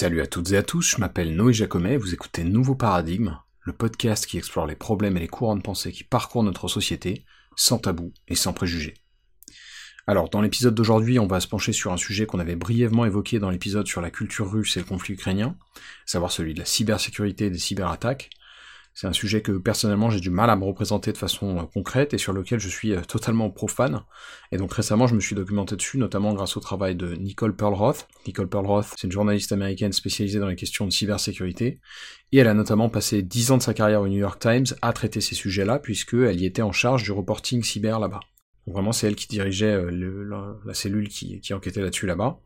Salut 0.00 0.20
à 0.20 0.28
toutes 0.28 0.52
et 0.52 0.56
à 0.56 0.62
tous, 0.62 0.94
je 0.94 1.00
m'appelle 1.00 1.34
Noé 1.34 1.52
Jacomet, 1.52 1.96
vous 1.96 2.14
écoutez 2.14 2.44
Nouveau 2.44 2.76
Paradigme, 2.76 3.36
le 3.62 3.72
podcast 3.72 4.26
qui 4.26 4.38
explore 4.38 4.64
les 4.64 4.76
problèmes 4.76 5.16
et 5.16 5.20
les 5.20 5.26
courants 5.26 5.56
de 5.56 5.60
pensée 5.60 5.90
qui 5.90 6.04
parcourent 6.04 6.44
notre 6.44 6.68
société, 6.68 7.24
sans 7.56 7.78
tabou 7.78 8.12
et 8.28 8.36
sans 8.36 8.52
préjugés. 8.52 8.94
Alors, 10.06 10.30
dans 10.30 10.40
l'épisode 10.40 10.76
d'aujourd'hui, 10.76 11.18
on 11.18 11.26
va 11.26 11.40
se 11.40 11.48
pencher 11.48 11.72
sur 11.72 11.92
un 11.92 11.96
sujet 11.96 12.26
qu'on 12.26 12.38
avait 12.38 12.54
brièvement 12.54 13.06
évoqué 13.06 13.40
dans 13.40 13.50
l'épisode 13.50 13.88
sur 13.88 14.00
la 14.00 14.12
culture 14.12 14.48
russe 14.48 14.76
et 14.76 14.80
le 14.80 14.86
conflit 14.86 15.14
ukrainien, 15.14 15.56
savoir 16.06 16.30
celui 16.30 16.54
de 16.54 16.60
la 16.60 16.64
cybersécurité 16.64 17.46
et 17.46 17.50
des 17.50 17.58
cyberattaques, 17.58 18.30
c'est 19.00 19.06
un 19.06 19.12
sujet 19.12 19.42
que 19.42 19.52
personnellement 19.52 20.10
j'ai 20.10 20.18
du 20.18 20.28
mal 20.28 20.50
à 20.50 20.56
me 20.56 20.64
représenter 20.64 21.12
de 21.12 21.16
façon 21.16 21.56
euh, 21.56 21.62
concrète 21.72 22.14
et 22.14 22.18
sur 22.18 22.32
lequel 22.32 22.58
je 22.58 22.68
suis 22.68 22.92
euh, 22.92 23.00
totalement 23.02 23.48
profane. 23.48 24.02
Et 24.50 24.56
donc 24.56 24.72
récemment 24.72 25.06
je 25.06 25.14
me 25.14 25.20
suis 25.20 25.36
documenté 25.36 25.76
dessus, 25.76 25.98
notamment 25.98 26.34
grâce 26.34 26.56
au 26.56 26.60
travail 26.60 26.96
de 26.96 27.14
Nicole 27.14 27.54
Perlroth. 27.54 28.08
Nicole 28.26 28.48
Perlroth, 28.48 28.86
c'est 28.96 29.04
une 29.04 29.12
journaliste 29.12 29.52
américaine 29.52 29.92
spécialisée 29.92 30.40
dans 30.40 30.48
les 30.48 30.56
questions 30.56 30.84
de 30.84 30.90
cybersécurité. 30.90 31.78
Et 32.32 32.38
elle 32.38 32.48
a 32.48 32.54
notamment 32.54 32.88
passé 32.88 33.22
10 33.22 33.52
ans 33.52 33.58
de 33.58 33.62
sa 33.62 33.72
carrière 33.72 34.00
au 34.00 34.08
New 34.08 34.18
York 34.18 34.40
Times 34.40 34.66
à 34.82 34.92
traiter 34.92 35.20
ces 35.20 35.36
sujets-là, 35.36 35.78
puisqu'elle 35.78 36.40
y 36.40 36.44
était 36.44 36.62
en 36.62 36.72
charge 36.72 37.04
du 37.04 37.12
reporting 37.12 37.62
cyber 37.62 38.00
là-bas 38.00 38.18
vraiment, 38.72 38.92
c'est 38.92 39.06
elle 39.06 39.16
qui 39.16 39.28
dirigeait 39.28 39.72
euh, 39.72 40.56
la, 40.64 40.74
cellule 40.74 41.08
qui, 41.08 41.40
enquêtait 41.52 41.80
là-dessus 41.80 42.06
là-bas. 42.06 42.40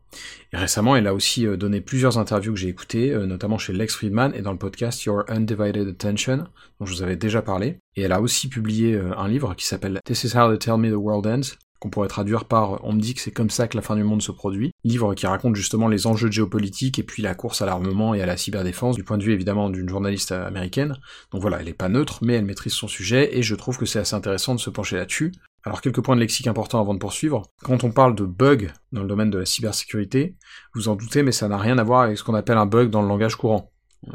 Et 0.51 0.57
récemment, 0.57 0.95
elle 0.95 1.07
a 1.07 1.13
aussi 1.13 1.47
euh, 1.47 1.57
donné 1.57 1.81
plusieurs 1.81 2.17
interviews 2.17 2.53
que 2.53 2.59
j'ai 2.59 2.69
écoutées, 2.69 3.11
euh, 3.11 3.25
notamment 3.25 3.57
chez 3.57 3.73
Lex 3.73 3.95
Friedman 3.95 4.33
et 4.35 4.41
dans 4.41 4.51
le 4.51 4.57
podcast 4.57 5.03
Your 5.03 5.23
Undivided 5.27 5.87
Attention, 5.87 6.45
dont 6.79 6.85
je 6.85 6.93
vous 6.93 7.03
avais 7.03 7.15
déjà 7.15 7.41
parlé. 7.41 7.79
Et 7.95 8.01
elle 8.01 8.11
a 8.11 8.21
aussi 8.21 8.47
publié 8.47 8.99
un 9.17 9.27
livre 9.27 9.55
qui 9.55 9.65
s'appelle 9.65 9.99
This 10.05 10.23
is 10.23 10.37
how 10.37 10.49
they 10.49 10.57
tell 10.57 10.77
me 10.77 10.89
the 10.89 10.95
world 10.95 11.27
ends, 11.27 11.55
qu'on 11.79 11.89
pourrait 11.89 12.07
traduire 12.07 12.45
par 12.45 12.83
On 12.85 12.93
me 12.93 12.99
dit 12.99 13.13
que 13.13 13.21
c'est 13.21 13.31
comme 13.31 13.49
ça 13.49 13.67
que 13.67 13.75
la 13.75 13.83
fin 13.83 13.95
du 13.95 14.03
monde 14.03 14.21
se 14.21 14.31
produit. 14.31 14.71
Livre 14.83 15.13
qui 15.13 15.27
raconte 15.27 15.55
justement 15.55 15.87
les 15.87 16.07
enjeux 16.07 16.31
géopolitiques 16.31 16.97
et 16.97 17.03
puis 17.03 17.21
la 17.21 17.35
course 17.35 17.61
à 17.61 17.65
l'armement 17.65 18.13
et 18.13 18.21
à 18.21 18.25
la 18.25 18.37
cyberdéfense, 18.37 18.95
du 18.95 19.03
point 19.03 19.17
de 19.17 19.23
vue 19.23 19.33
évidemment 19.33 19.69
d'une 19.69 19.89
journaliste 19.89 20.31
américaine. 20.31 20.97
Donc 21.31 21.41
voilà, 21.41 21.59
elle 21.61 21.67
est 21.67 21.73
pas 21.73 21.89
neutre, 21.89 22.19
mais 22.21 22.33
elle 22.33 22.45
maîtrise 22.45 22.73
son 22.73 22.87
sujet 22.87 23.37
et 23.37 23.43
je 23.43 23.55
trouve 23.55 23.77
que 23.77 23.85
c'est 23.85 23.99
assez 23.99 24.15
intéressant 24.15 24.55
de 24.55 24.59
se 24.59 24.69
pencher 24.69 24.95
là-dessus. 24.95 25.33
Alors 25.65 25.81
quelques 25.81 26.01
points 26.01 26.15
de 26.15 26.21
lexique 26.21 26.47
importants 26.47 26.81
avant 26.81 26.93
de 26.93 26.99
poursuivre. 26.99 27.43
Quand 27.63 27.85
on 27.85 27.91
parle 27.91 28.15
de 28.15 28.25
bug 28.25 28.73
dans 28.91 29.01
le 29.01 29.07
domaine 29.07 29.29
de 29.29 29.37
la 29.37 29.45
cybersécurité, 29.45 30.35
vous 30.73 30.89
en 30.89 30.95
doutez, 30.95 31.23
mais 31.23 31.31
ça 31.31 31.47
n'a 31.47 31.57
rien 31.57 31.77
à 31.77 31.83
voir 31.83 32.01
avec 32.01 32.17
ce 32.17 32.23
qu'on 32.23 32.35
appelle 32.35 32.57
un 32.57 32.65
bug 32.65 32.89
dans 32.89 33.01
le 33.01 33.07
langage 33.07 33.35
courant. 33.37 33.71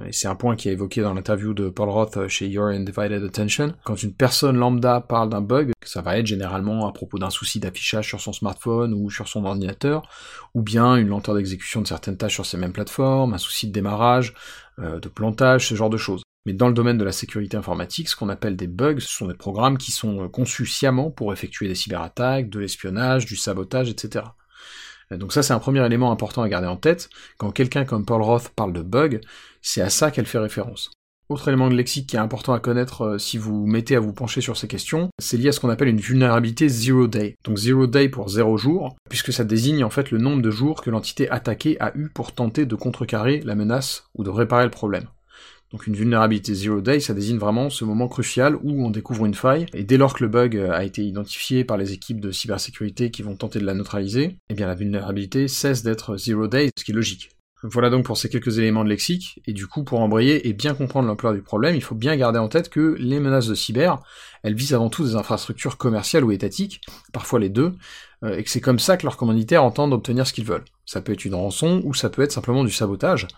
Et 0.06 0.12
c'est 0.12 0.28
un 0.28 0.34
point 0.34 0.56
qui 0.56 0.68
est 0.68 0.72
évoqué 0.72 1.00
dans 1.00 1.14
l'interview 1.14 1.54
de 1.54 1.70
Paul 1.70 1.88
Roth 1.88 2.28
chez 2.28 2.46
Your 2.46 2.66
Undivided 2.66 3.24
Attention. 3.24 3.72
Quand 3.84 4.02
une 4.02 4.12
personne 4.12 4.58
lambda 4.58 5.00
parle 5.00 5.30
d'un 5.30 5.40
bug, 5.40 5.72
ça 5.82 6.02
va 6.02 6.18
être 6.18 6.26
généralement 6.26 6.86
à 6.86 6.92
propos 6.92 7.18
d'un 7.18 7.30
souci 7.30 7.60
d'affichage 7.60 8.06
sur 8.06 8.20
son 8.20 8.34
smartphone 8.34 8.92
ou 8.92 9.08
sur 9.08 9.28
son 9.28 9.46
ordinateur, 9.46 10.02
ou 10.54 10.60
bien 10.60 10.96
une 10.96 11.08
lenteur 11.08 11.34
d'exécution 11.34 11.80
de 11.80 11.86
certaines 11.86 12.18
tâches 12.18 12.34
sur 12.34 12.44
ces 12.44 12.58
mêmes 12.58 12.72
plateformes, 12.72 13.32
un 13.32 13.38
souci 13.38 13.68
de 13.68 13.72
démarrage, 13.72 14.34
euh, 14.78 15.00
de 15.00 15.08
plantage, 15.08 15.68
ce 15.68 15.74
genre 15.74 15.90
de 15.90 15.96
choses. 15.96 16.22
Mais 16.46 16.52
dans 16.52 16.68
le 16.68 16.74
domaine 16.74 16.98
de 16.98 17.04
la 17.04 17.12
sécurité 17.12 17.56
informatique, 17.56 18.08
ce 18.08 18.16
qu'on 18.16 18.28
appelle 18.28 18.56
des 18.56 18.66
bugs, 18.66 19.00
ce 19.00 19.08
sont 19.08 19.26
des 19.26 19.34
programmes 19.34 19.78
qui 19.78 19.92
sont 19.92 20.24
euh, 20.24 20.28
conçus 20.28 20.66
sciemment 20.66 21.10
pour 21.10 21.32
effectuer 21.32 21.68
des 21.68 21.74
cyberattaques, 21.74 22.48
de 22.48 22.58
l'espionnage, 22.58 23.26
du 23.26 23.36
sabotage, 23.36 23.90
etc. 23.90 24.24
Euh, 25.12 25.16
donc 25.16 25.32
ça, 25.32 25.42
c'est 25.42 25.52
un 25.52 25.58
premier 25.58 25.84
élément 25.84 26.12
important 26.12 26.42
à 26.42 26.48
garder 26.48 26.68
en 26.68 26.76
tête. 26.76 27.10
Quand 27.38 27.50
quelqu'un 27.50 27.84
comme 27.84 28.04
Paul 28.04 28.22
Roth 28.22 28.50
parle 28.50 28.72
de 28.72 28.82
bugs, 28.82 29.20
c'est 29.62 29.82
à 29.82 29.90
ça 29.90 30.10
qu'elle 30.10 30.26
fait 30.26 30.38
référence. 30.38 30.90
Autre 31.28 31.48
élément 31.48 31.68
de 31.68 31.74
lexique 31.74 32.06
qui 32.06 32.16
est 32.16 32.20
important 32.20 32.54
à 32.54 32.60
connaître 32.60 33.02
euh, 33.02 33.18
si 33.18 33.36
vous 33.36 33.66
mettez 33.66 33.96
à 33.96 34.00
vous 34.00 34.14
pencher 34.14 34.40
sur 34.40 34.56
ces 34.56 34.66
questions, 34.66 35.10
c'est 35.18 35.36
lié 35.36 35.48
à 35.48 35.52
ce 35.52 35.60
qu'on 35.60 35.68
appelle 35.68 35.88
une 35.88 36.00
vulnérabilité 36.00 36.70
zero 36.70 37.06
day. 37.06 37.36
Donc 37.44 37.58
zero 37.58 37.86
day 37.86 38.08
pour 38.08 38.30
zéro 38.30 38.56
jour, 38.56 38.96
puisque 39.10 39.34
ça 39.34 39.44
désigne 39.44 39.84
en 39.84 39.90
fait 39.90 40.10
le 40.10 40.16
nombre 40.16 40.40
de 40.40 40.50
jours 40.50 40.80
que 40.80 40.88
l'entité 40.88 41.28
attaquée 41.28 41.78
a 41.80 41.94
eu 41.94 42.08
pour 42.08 42.32
tenter 42.32 42.64
de 42.64 42.74
contrecarrer 42.74 43.42
la 43.44 43.54
menace 43.54 44.08
ou 44.14 44.24
de 44.24 44.30
réparer 44.30 44.64
le 44.64 44.70
problème. 44.70 45.08
Donc 45.72 45.86
une 45.86 45.94
vulnérabilité 45.94 46.54
zero 46.54 46.80
day, 46.80 46.98
ça 47.00 47.12
désigne 47.12 47.38
vraiment 47.38 47.68
ce 47.68 47.84
moment 47.84 48.08
crucial 48.08 48.56
où 48.62 48.84
on 48.84 48.90
découvre 48.90 49.26
une 49.26 49.34
faille, 49.34 49.66
et 49.74 49.84
dès 49.84 49.98
lors 49.98 50.14
que 50.14 50.24
le 50.24 50.30
bug 50.30 50.56
a 50.56 50.82
été 50.84 51.04
identifié 51.04 51.64
par 51.64 51.76
les 51.76 51.92
équipes 51.92 52.20
de 52.20 52.30
cybersécurité 52.30 53.10
qui 53.10 53.22
vont 53.22 53.36
tenter 53.36 53.58
de 53.58 53.66
la 53.66 53.74
neutraliser, 53.74 54.36
eh 54.48 54.54
bien 54.54 54.66
la 54.66 54.74
vulnérabilité 54.74 55.46
cesse 55.46 55.82
d'être 55.82 56.16
zero 56.16 56.48
day, 56.48 56.70
ce 56.76 56.84
qui 56.84 56.92
est 56.92 56.94
logique. 56.94 57.30
Voilà 57.64 57.90
donc 57.90 58.04
pour 58.04 58.16
ces 58.16 58.28
quelques 58.28 58.58
éléments 58.58 58.84
de 58.84 58.88
lexique, 58.88 59.42
et 59.46 59.52
du 59.52 59.66
coup 59.66 59.82
pour 59.82 60.00
embrayer 60.00 60.48
et 60.48 60.52
bien 60.52 60.74
comprendre 60.74 61.08
l'ampleur 61.08 61.34
du 61.34 61.42
problème, 61.42 61.74
il 61.74 61.82
faut 61.82 61.96
bien 61.96 62.16
garder 62.16 62.38
en 62.38 62.48
tête 62.48 62.68
que 62.68 62.94
les 63.00 63.18
menaces 63.18 63.48
de 63.48 63.54
cyber, 63.54 64.00
elles 64.44 64.54
visent 64.54 64.74
avant 64.74 64.90
tout 64.90 65.04
des 65.04 65.16
infrastructures 65.16 65.76
commerciales 65.76 66.24
ou 66.24 66.30
étatiques, 66.30 66.80
parfois 67.12 67.40
les 67.40 67.48
deux, 67.48 67.64
euh, 67.64 67.70
et 68.26 68.42
que 68.42 68.50
c'est 68.50 68.60
comme 68.60 68.78
ça 68.78 68.96
que 68.96 69.04
leurs 69.04 69.16
commanditaires 69.16 69.62
entendent 69.62 69.92
obtenir 69.92 70.26
ce 70.26 70.32
qu'ils 70.32 70.44
veulent. 70.44 70.64
Ça 70.86 71.00
peut 71.00 71.12
être 71.12 71.24
une 71.24 71.34
rançon, 71.34 71.82
ou 71.84 71.94
ça 71.94 72.10
peut 72.10 72.22
être 72.22 72.32
simplement 72.32 72.64
du 72.64 72.72
sabotage, 72.72 73.28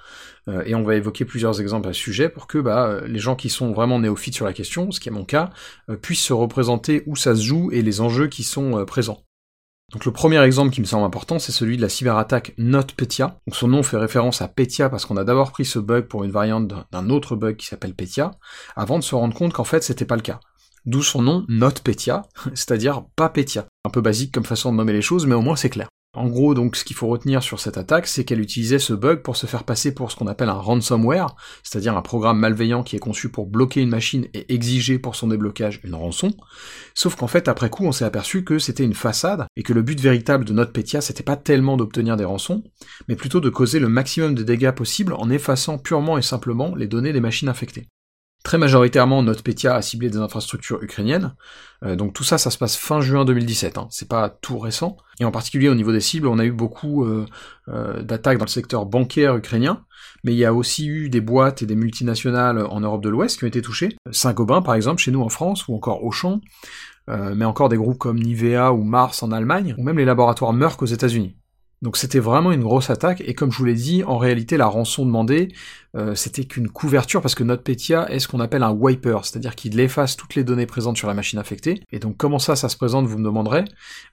euh, 0.48 0.62
et 0.64 0.74
on 0.74 0.82
va 0.82 0.96
évoquer 0.96 1.24
plusieurs 1.24 1.60
exemples 1.60 1.88
à 1.88 1.92
ce 1.92 2.00
sujet 2.00 2.28
pour 2.28 2.46
que 2.46 2.58
bah, 2.58 3.00
les 3.06 3.18
gens 3.18 3.36
qui 3.36 3.50
sont 3.50 3.72
vraiment 3.72 3.98
néophytes 3.98 4.34
sur 4.34 4.46
la 4.46 4.52
question, 4.52 4.90
ce 4.90 5.00
qui 5.00 5.08
est 5.08 5.12
mon 5.12 5.24
cas, 5.24 5.50
euh, 5.90 5.96
puissent 5.96 6.24
se 6.24 6.32
représenter 6.32 7.02
où 7.06 7.16
ça 7.16 7.34
se 7.34 7.42
joue 7.42 7.70
et 7.72 7.82
les 7.82 8.00
enjeux 8.00 8.28
qui 8.28 8.42
sont 8.42 8.84
présents. 8.86 9.22
Donc 9.92 10.04
le 10.04 10.12
premier 10.12 10.40
exemple 10.42 10.72
qui 10.72 10.80
me 10.80 10.86
semble 10.86 11.04
important, 11.04 11.40
c'est 11.40 11.50
celui 11.50 11.76
de 11.76 11.82
la 11.82 11.88
cyberattaque 11.88 12.54
NotPetya. 12.58 13.38
Donc 13.46 13.56
son 13.56 13.66
nom 13.66 13.82
fait 13.82 13.96
référence 13.96 14.40
à 14.40 14.46
Petya 14.46 14.88
parce 14.88 15.04
qu'on 15.04 15.16
a 15.16 15.24
d'abord 15.24 15.50
pris 15.50 15.64
ce 15.64 15.80
bug 15.80 16.06
pour 16.06 16.22
une 16.22 16.30
variante 16.30 16.72
d'un 16.92 17.10
autre 17.10 17.34
bug 17.34 17.56
qui 17.56 17.66
s'appelle 17.66 17.94
Petya, 17.94 18.30
avant 18.76 19.00
de 19.00 19.04
se 19.04 19.16
rendre 19.16 19.34
compte 19.34 19.52
qu'en 19.52 19.64
fait 19.64 19.82
c'était 19.82 20.04
pas 20.04 20.16
le 20.16 20.22
cas. 20.22 20.38
D'où 20.86 21.02
son 21.02 21.22
nom 21.22 21.44
NotPetya, 21.48 22.22
c'est-à-dire 22.54 23.04
pas 23.16 23.28
Petya. 23.28 23.66
Un 23.84 23.90
peu 23.90 24.00
basique 24.00 24.32
comme 24.32 24.44
façon 24.44 24.72
de 24.72 24.76
nommer 24.76 24.92
les 24.92 25.02
choses, 25.02 25.26
mais 25.26 25.34
au 25.34 25.42
moins 25.42 25.56
c'est 25.56 25.70
clair. 25.70 25.88
En 26.12 26.26
gros, 26.26 26.54
donc, 26.54 26.74
ce 26.74 26.84
qu'il 26.84 26.96
faut 26.96 27.06
retenir 27.06 27.40
sur 27.40 27.60
cette 27.60 27.78
attaque, 27.78 28.08
c'est 28.08 28.24
qu'elle 28.24 28.40
utilisait 28.40 28.80
ce 28.80 28.94
bug 28.94 29.22
pour 29.22 29.36
se 29.36 29.46
faire 29.46 29.62
passer 29.62 29.94
pour 29.94 30.10
ce 30.10 30.16
qu'on 30.16 30.26
appelle 30.26 30.48
un 30.48 30.54
ransomware, 30.54 31.36
c'est-à-dire 31.62 31.96
un 31.96 32.02
programme 32.02 32.40
malveillant 32.40 32.82
qui 32.82 32.96
est 32.96 33.00
conçu 33.00 33.28
pour 33.28 33.46
bloquer 33.46 33.80
une 33.80 33.90
machine 33.90 34.26
et 34.34 34.52
exiger 34.52 34.98
pour 34.98 35.14
son 35.14 35.28
déblocage 35.28 35.78
une 35.84 35.94
rançon. 35.94 36.32
Sauf 36.96 37.14
qu'en 37.14 37.28
fait, 37.28 37.46
après 37.46 37.70
coup, 37.70 37.84
on 37.84 37.92
s'est 37.92 38.04
aperçu 38.04 38.42
que 38.42 38.58
c'était 38.58 38.82
une 38.82 38.94
façade, 38.94 39.46
et 39.54 39.62
que 39.62 39.72
le 39.72 39.82
but 39.82 40.00
véritable 40.00 40.44
de 40.44 40.52
NotPetya, 40.52 41.00
c'était 41.00 41.22
pas 41.22 41.36
tellement 41.36 41.76
d'obtenir 41.76 42.16
des 42.16 42.24
rançons, 42.24 42.64
mais 43.06 43.14
plutôt 43.14 43.38
de 43.38 43.48
causer 43.48 43.78
le 43.78 43.88
maximum 43.88 44.34
de 44.34 44.42
dégâts 44.42 44.72
possible 44.72 45.12
en 45.12 45.30
effaçant 45.30 45.78
purement 45.78 46.18
et 46.18 46.22
simplement 46.22 46.74
les 46.74 46.88
données 46.88 47.12
des 47.12 47.20
machines 47.20 47.48
infectées. 47.48 47.86
Très 48.42 48.56
majoritairement, 48.56 49.22
NotPetya 49.22 49.74
a 49.74 49.82
ciblé 49.82 50.08
des 50.08 50.16
infrastructures 50.16 50.82
ukrainiennes, 50.82 51.34
euh, 51.84 51.94
donc 51.94 52.14
tout 52.14 52.24
ça, 52.24 52.38
ça 52.38 52.50
se 52.50 52.56
passe 52.56 52.76
fin 52.76 53.00
juin 53.00 53.24
2017, 53.24 53.76
hein. 53.76 53.86
c'est 53.90 54.08
pas 54.08 54.30
tout 54.30 54.58
récent. 54.58 54.96
Et 55.18 55.24
en 55.24 55.30
particulier 55.30 55.68
au 55.68 55.74
niveau 55.74 55.92
des 55.92 56.00
cibles, 56.00 56.26
on 56.26 56.38
a 56.38 56.44
eu 56.44 56.52
beaucoup 56.52 57.04
euh, 57.04 57.26
euh, 57.68 58.02
d'attaques 58.02 58.38
dans 58.38 58.46
le 58.46 58.50
secteur 58.50 58.86
bancaire 58.86 59.36
ukrainien, 59.36 59.84
mais 60.24 60.32
il 60.32 60.38
y 60.38 60.46
a 60.46 60.54
aussi 60.54 60.86
eu 60.86 61.10
des 61.10 61.20
boîtes 61.20 61.60
et 61.60 61.66
des 61.66 61.76
multinationales 61.76 62.64
en 62.64 62.80
Europe 62.80 63.02
de 63.02 63.10
l'Ouest 63.10 63.38
qui 63.38 63.44
ont 63.44 63.48
été 63.48 63.60
touchées. 63.60 63.96
Saint-Gobain, 64.10 64.62
par 64.62 64.74
exemple, 64.74 65.02
chez 65.02 65.10
nous 65.10 65.22
en 65.22 65.28
France, 65.28 65.68
ou 65.68 65.74
encore 65.74 66.04
Auchan, 66.04 66.40
mais 67.08 67.44
encore 67.44 67.68
des 67.68 67.76
groupes 67.76 67.98
comme 67.98 68.20
Nivea 68.20 68.72
ou 68.72 68.84
Mars 68.84 69.24
en 69.24 69.32
Allemagne, 69.32 69.74
ou 69.78 69.82
même 69.82 69.98
les 69.98 70.04
laboratoires 70.04 70.52
Merck 70.52 70.80
aux 70.80 70.86
États-Unis. 70.86 71.36
Donc 71.82 71.96
c'était 71.96 72.18
vraiment 72.18 72.52
une 72.52 72.62
grosse 72.62 72.90
attaque, 72.90 73.22
et 73.24 73.32
comme 73.32 73.50
je 73.50 73.56
vous 73.56 73.64
l'ai 73.64 73.74
dit, 73.74 74.04
en 74.04 74.18
réalité 74.18 74.58
la 74.58 74.66
rançon 74.66 75.06
demandée, 75.06 75.48
euh, 75.96 76.14
c'était 76.14 76.44
qu'une 76.44 76.68
couverture, 76.68 77.22
parce 77.22 77.34
que 77.34 77.42
NotPetya 77.42 78.10
est 78.10 78.18
ce 78.18 78.28
qu'on 78.28 78.40
appelle 78.40 78.62
un 78.62 78.70
wiper, 78.70 79.24
c'est-à-dire 79.24 79.54
qu'il 79.54 79.80
efface 79.80 80.14
toutes 80.14 80.34
les 80.34 80.44
données 80.44 80.66
présentes 80.66 80.98
sur 80.98 81.08
la 81.08 81.14
machine 81.14 81.38
infectée. 81.38 81.82
Et 81.90 81.98
donc 81.98 82.18
comment 82.18 82.38
ça, 82.38 82.54
ça 82.54 82.68
se 82.68 82.76
présente, 82.76 83.06
vous 83.06 83.16
me 83.16 83.24
demanderez? 83.24 83.64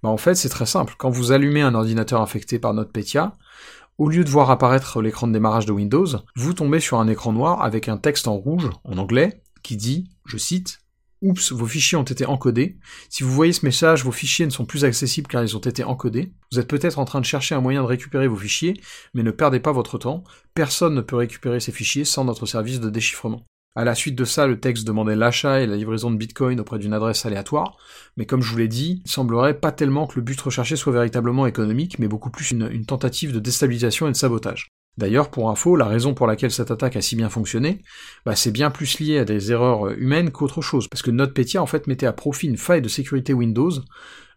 Bah, 0.01 0.09
En 0.09 0.17
fait, 0.17 0.35
c'est 0.35 0.49
très 0.49 0.65
simple. 0.65 0.95
Quand 0.97 1.09
vous 1.09 1.33
allumez 1.33 1.61
un 1.61 1.75
ordinateur 1.75 2.21
infecté 2.21 2.57
par 2.57 2.73
NotPetya, 2.73 3.33
au 3.97 4.09
lieu 4.09 4.23
de 4.23 4.29
voir 4.29 4.49
apparaître 4.49 5.01
l'écran 5.01 5.27
de 5.27 5.33
démarrage 5.33 5.65
de 5.65 5.71
Windows, 5.73 6.07
vous 6.35 6.53
tombez 6.53 6.79
sur 6.79 6.99
un 6.99 7.07
écran 7.07 7.33
noir 7.33 7.63
avec 7.63 7.89
un 7.89 7.97
texte 7.97 8.27
en 8.29 8.35
rouge, 8.35 8.69
en 8.85 8.97
anglais, 8.97 9.41
qui 9.61 9.75
dit, 9.75 10.09
je 10.25 10.37
cite, 10.37 10.79
Oups, 11.21 11.51
vos 11.51 11.65
fichiers 11.65 11.97
ont 11.97 12.03
été 12.03 12.25
encodés. 12.25 12.77
Si 13.09 13.23
vous 13.23 13.31
voyez 13.31 13.51
ce 13.51 13.65
message, 13.65 14.03
vos 14.03 14.11
fichiers 14.11 14.45
ne 14.45 14.51
sont 14.51 14.65
plus 14.65 14.85
accessibles 14.85 15.27
car 15.27 15.43
ils 15.43 15.57
ont 15.57 15.61
été 15.61 15.83
encodés. 15.83 16.31
Vous 16.51 16.59
êtes 16.59 16.67
peut-être 16.67 16.99
en 16.99 17.05
train 17.05 17.19
de 17.19 17.25
chercher 17.25 17.55
un 17.55 17.61
moyen 17.61 17.81
de 17.81 17.87
récupérer 17.87 18.27
vos 18.27 18.35
fichiers, 18.35 18.79
mais 19.15 19.23
ne 19.23 19.31
perdez 19.31 19.59
pas 19.59 19.71
votre 19.71 19.97
temps. 19.97 20.23
Personne 20.53 20.93
ne 20.93 21.01
peut 21.01 21.15
récupérer 21.15 21.59
ces 21.59 21.71
fichiers 21.71 22.05
sans 22.05 22.23
notre 22.23 22.45
service 22.45 22.79
de 22.79 22.91
déchiffrement. 22.91 23.43
À 23.75 23.83
la 23.83 23.95
suite 23.95 24.15
de 24.15 24.25
ça, 24.25 24.47
le 24.47 24.59
texte 24.59 24.85
demandait 24.85 25.15
l'achat 25.15 25.61
et 25.61 25.67
la 25.67 25.75
livraison 25.75 26.09
de 26.11 26.17
Bitcoin 26.17 26.59
auprès 26.59 26.79
d'une 26.79 26.93
adresse 26.93 27.25
aléatoire, 27.25 27.77
mais 28.15 28.25
comme 28.25 28.41
je 28.41 28.51
vous 28.51 28.57
l'ai 28.57 28.67
dit, 28.67 29.03
il 29.05 29.11
semblerait 29.11 29.59
pas 29.59 29.71
tellement 29.71 30.07
que 30.07 30.15
le 30.15 30.23
but 30.23 30.39
recherché 30.41 30.75
soit 30.75 30.93
véritablement 30.93 31.45
économique, 31.45 31.99
mais 31.99 32.07
beaucoup 32.07 32.31
plus 32.31 32.49
une 32.51 32.85
tentative 32.85 33.33
de 33.33 33.39
déstabilisation 33.39 34.07
et 34.07 34.11
de 34.11 34.17
sabotage. 34.17 34.69
D'ailleurs, 34.97 35.29
pour 35.29 35.49
info, 35.49 35.75
la 35.75 35.85
raison 35.85 36.13
pour 36.13 36.25
laquelle 36.25 36.51
cette 36.51 36.71
attaque 36.71 36.95
a 36.95 37.01
si 37.01 37.15
bien 37.15 37.29
fonctionné, 37.29 37.83
bah, 38.25 38.35
c'est 38.35 38.51
bien 38.51 38.71
plus 38.71 38.99
lié 38.99 39.19
à 39.19 39.25
des 39.25 39.51
erreurs 39.51 39.91
humaines 39.91 40.31
qu'autre 40.31 40.61
chose, 40.61 40.87
parce 40.87 41.03
que 41.03 41.11
NotPetya 41.11 41.61
en 41.61 41.67
fait 41.67 41.87
mettait 41.87 42.07
à 42.07 42.13
profit 42.13 42.47
une 42.47 42.57
faille 42.57 42.81
de 42.81 42.89
sécurité 42.89 43.33
Windows, 43.33 43.71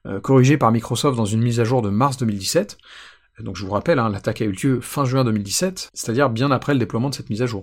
euh, 0.06 0.20
corrigée 0.20 0.56
par 0.56 0.72
Microsoft 0.72 1.16
dans 1.16 1.24
une 1.24 1.42
mise 1.42 1.60
à 1.60 1.64
jour 1.64 1.82
de 1.82 1.90
mars 1.90 2.16
2017. 2.18 2.78
Donc 3.40 3.56
je 3.56 3.64
vous 3.64 3.72
rappelle, 3.72 3.98
hein, 3.98 4.10
l'attaque 4.10 4.42
a 4.42 4.44
eu 4.44 4.52
lieu 4.52 4.80
fin 4.80 5.04
juin 5.04 5.24
2017, 5.24 5.90
c'est-à-dire 5.94 6.30
bien 6.30 6.50
après 6.50 6.74
le 6.74 6.78
déploiement 6.78 7.08
de 7.08 7.14
cette 7.14 7.30
mise 7.30 7.42
à 7.42 7.46
jour. 7.46 7.62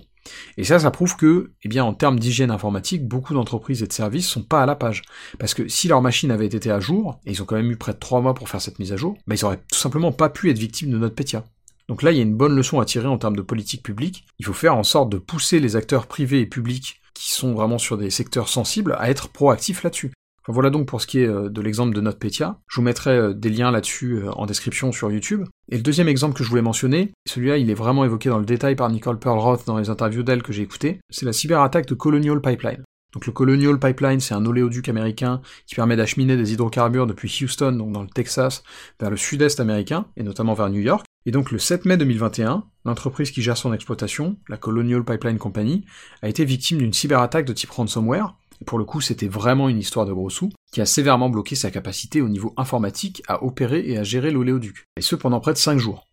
Et 0.57 0.63
ça, 0.63 0.79
ça 0.79 0.91
prouve 0.91 1.15
que, 1.15 1.51
eh 1.63 1.69
bien, 1.69 1.83
en 1.83 1.93
termes 1.93 2.19
d'hygiène 2.19 2.51
informatique, 2.51 3.07
beaucoup 3.07 3.33
d'entreprises 3.33 3.83
et 3.83 3.87
de 3.87 3.93
services 3.93 4.27
sont 4.27 4.43
pas 4.43 4.63
à 4.63 4.65
la 4.65 4.75
page. 4.75 5.03
Parce 5.39 5.53
que 5.53 5.67
si 5.67 5.87
leur 5.87 6.01
machine 6.01 6.31
avait 6.31 6.47
été 6.47 6.71
à 6.71 6.79
jour, 6.79 7.19
et 7.25 7.31
ils 7.31 7.41
ont 7.41 7.45
quand 7.45 7.55
même 7.55 7.71
eu 7.71 7.77
près 7.77 7.93
de 7.93 7.99
3 7.99 8.21
mois 8.21 8.33
pour 8.33 8.49
faire 8.49 8.61
cette 8.61 8.79
mise 8.79 8.91
à 8.91 8.97
jour, 8.97 9.17
bah, 9.27 9.35
ils 9.35 9.45
auraient 9.45 9.61
tout 9.71 9.79
simplement 9.79 10.11
pas 10.11 10.29
pu 10.29 10.49
être 10.49 10.57
victimes 10.57 10.91
de 10.91 10.97
NotPetya. 10.97 11.43
Donc 11.87 12.03
là, 12.03 12.11
il 12.11 12.17
y 12.17 12.19
a 12.19 12.23
une 12.23 12.35
bonne 12.35 12.55
leçon 12.55 12.79
à 12.79 12.85
tirer 12.85 13.07
en 13.07 13.17
termes 13.17 13.35
de 13.35 13.41
politique 13.41 13.83
publique. 13.83 14.25
Il 14.39 14.45
faut 14.45 14.53
faire 14.53 14.75
en 14.75 14.83
sorte 14.83 15.09
de 15.09 15.17
pousser 15.17 15.59
les 15.59 15.75
acteurs 15.75 16.07
privés 16.07 16.41
et 16.41 16.45
publics 16.45 17.01
qui 17.13 17.31
sont 17.31 17.53
vraiment 17.53 17.77
sur 17.77 17.97
des 17.97 18.09
secteurs 18.09 18.49
sensibles 18.49 18.95
à 18.99 19.09
être 19.09 19.29
proactifs 19.29 19.83
là-dessus. 19.83 20.11
Enfin, 20.43 20.53
voilà 20.53 20.69
donc 20.69 20.87
pour 20.87 21.01
ce 21.01 21.07
qui 21.07 21.19
est 21.19 21.27
euh, 21.27 21.49
de 21.49 21.61
l'exemple 21.61 21.95
de 21.95 22.01
NotPetya. 22.01 22.59
Je 22.67 22.75
vous 22.75 22.81
mettrai 22.81 23.11
euh, 23.11 23.33
des 23.33 23.49
liens 23.49 23.71
là-dessus 23.71 24.17
euh, 24.17 24.31
en 24.31 24.45
description 24.45 24.91
sur 24.91 25.11
YouTube. 25.11 25.45
Et 25.69 25.77
le 25.77 25.83
deuxième 25.83 26.07
exemple 26.07 26.37
que 26.37 26.43
je 26.43 26.49
voulais 26.49 26.61
mentionner, 26.61 27.11
celui-là 27.27 27.57
il 27.57 27.69
est 27.69 27.73
vraiment 27.75 28.05
évoqué 28.05 28.29
dans 28.29 28.39
le 28.39 28.45
détail 28.45 28.75
par 28.75 28.89
Nicole 28.89 29.19
Perlroth 29.19 29.65
dans 29.65 29.77
les 29.77 29.89
interviews 29.89 30.23
d'elle 30.23 30.43
que 30.43 30.53
j'ai 30.53 30.63
écoutées, 30.63 30.99
c'est 31.09 31.25
la 31.25 31.33
cyberattaque 31.33 31.87
de 31.87 31.95
Colonial 31.95 32.41
Pipeline. 32.41 32.83
Donc 33.13 33.25
le 33.25 33.31
Colonial 33.31 33.79
Pipeline, 33.79 34.19
c'est 34.19 34.35
un 34.35 34.45
oléoduc 34.45 34.89
américain 34.89 35.41
qui 35.65 35.75
permet 35.75 35.95
d'acheminer 35.95 36.37
des 36.37 36.53
hydrocarbures 36.53 37.07
depuis 37.07 37.35
Houston, 37.41 37.71
donc 37.71 37.91
dans 37.91 38.03
le 38.03 38.09
Texas, 38.09 38.63
vers 38.99 39.09
le 39.09 39.17
sud-est 39.17 39.59
américain, 39.59 40.05
et 40.17 40.23
notamment 40.23 40.53
vers 40.53 40.69
New 40.69 40.81
York. 40.81 41.05
Et 41.25 41.31
donc 41.31 41.51
le 41.51 41.59
7 41.59 41.85
mai 41.85 41.97
2021, 41.97 42.63
l'entreprise 42.85 43.31
qui 43.31 43.41
gère 43.41 43.57
son 43.57 43.73
exploitation, 43.73 44.37
la 44.47 44.57
Colonial 44.57 45.03
Pipeline 45.03 45.37
Company, 45.37 45.83
a 46.21 46.29
été 46.29 46.45
victime 46.45 46.77
d'une 46.77 46.93
cyberattaque 46.93 47.45
de 47.45 47.53
type 47.53 47.71
ransomware, 47.71 48.35
et 48.61 48.65
pour 48.65 48.77
le 48.77 48.85
coup 48.85 49.01
c'était 49.01 49.27
vraiment 49.27 49.69
une 49.69 49.79
histoire 49.79 50.05
de 50.05 50.13
gros 50.13 50.29
sous, 50.29 50.51
qui 50.71 50.79
a 50.79 50.85
sévèrement 50.85 51.29
bloqué 51.29 51.55
sa 51.55 51.71
capacité 51.71 52.21
au 52.21 52.29
niveau 52.29 52.53
informatique 52.55 53.23
à 53.27 53.43
opérer 53.43 53.83
et 53.87 53.97
à 53.97 54.03
gérer 54.03 54.31
l'oléoduc, 54.31 54.85
et 54.95 55.01
ce 55.01 55.15
pendant 55.15 55.39
près 55.39 55.53
de 55.53 55.57
5 55.57 55.77
jours. 55.77 56.07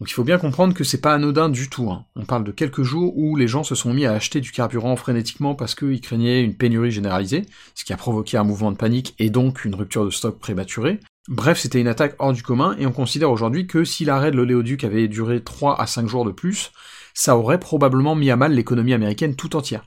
Donc 0.00 0.10
il 0.10 0.14
faut 0.14 0.24
bien 0.24 0.38
comprendre 0.38 0.72
que 0.72 0.82
c'est 0.82 1.02
pas 1.02 1.12
anodin 1.12 1.50
du 1.50 1.68
tout. 1.68 1.90
Hein. 1.90 2.06
On 2.16 2.24
parle 2.24 2.42
de 2.42 2.52
quelques 2.52 2.82
jours 2.82 3.12
où 3.18 3.36
les 3.36 3.46
gens 3.46 3.64
se 3.64 3.74
sont 3.74 3.92
mis 3.92 4.06
à 4.06 4.12
acheter 4.12 4.40
du 4.40 4.50
carburant 4.50 4.96
frénétiquement 4.96 5.54
parce 5.54 5.74
qu'ils 5.74 6.00
craignaient 6.00 6.42
une 6.42 6.56
pénurie 6.56 6.90
généralisée, 6.90 7.42
ce 7.74 7.84
qui 7.84 7.92
a 7.92 7.98
provoqué 7.98 8.38
un 8.38 8.44
mouvement 8.44 8.72
de 8.72 8.78
panique 8.78 9.14
et 9.18 9.28
donc 9.28 9.66
une 9.66 9.74
rupture 9.74 10.06
de 10.06 10.10
stock 10.10 10.38
prématurée. 10.38 11.00
Bref, 11.28 11.58
c'était 11.58 11.80
une 11.80 11.88
attaque 11.88 12.16
hors 12.18 12.32
du 12.32 12.42
commun, 12.42 12.74
et 12.78 12.86
on 12.86 12.92
considère 12.92 13.30
aujourd'hui 13.30 13.66
que 13.66 13.84
si 13.84 14.04
l'arrêt 14.04 14.30
de 14.30 14.36
l'oléoduc 14.36 14.84
avait 14.84 15.06
duré 15.06 15.42
3 15.42 15.78
à 15.78 15.86
5 15.86 16.08
jours 16.08 16.24
de 16.24 16.32
plus, 16.32 16.72
ça 17.12 17.36
aurait 17.36 17.60
probablement 17.60 18.14
mis 18.14 18.30
à 18.30 18.36
mal 18.36 18.52
l'économie 18.52 18.94
américaine 18.94 19.36
tout 19.36 19.54
entière. 19.54 19.84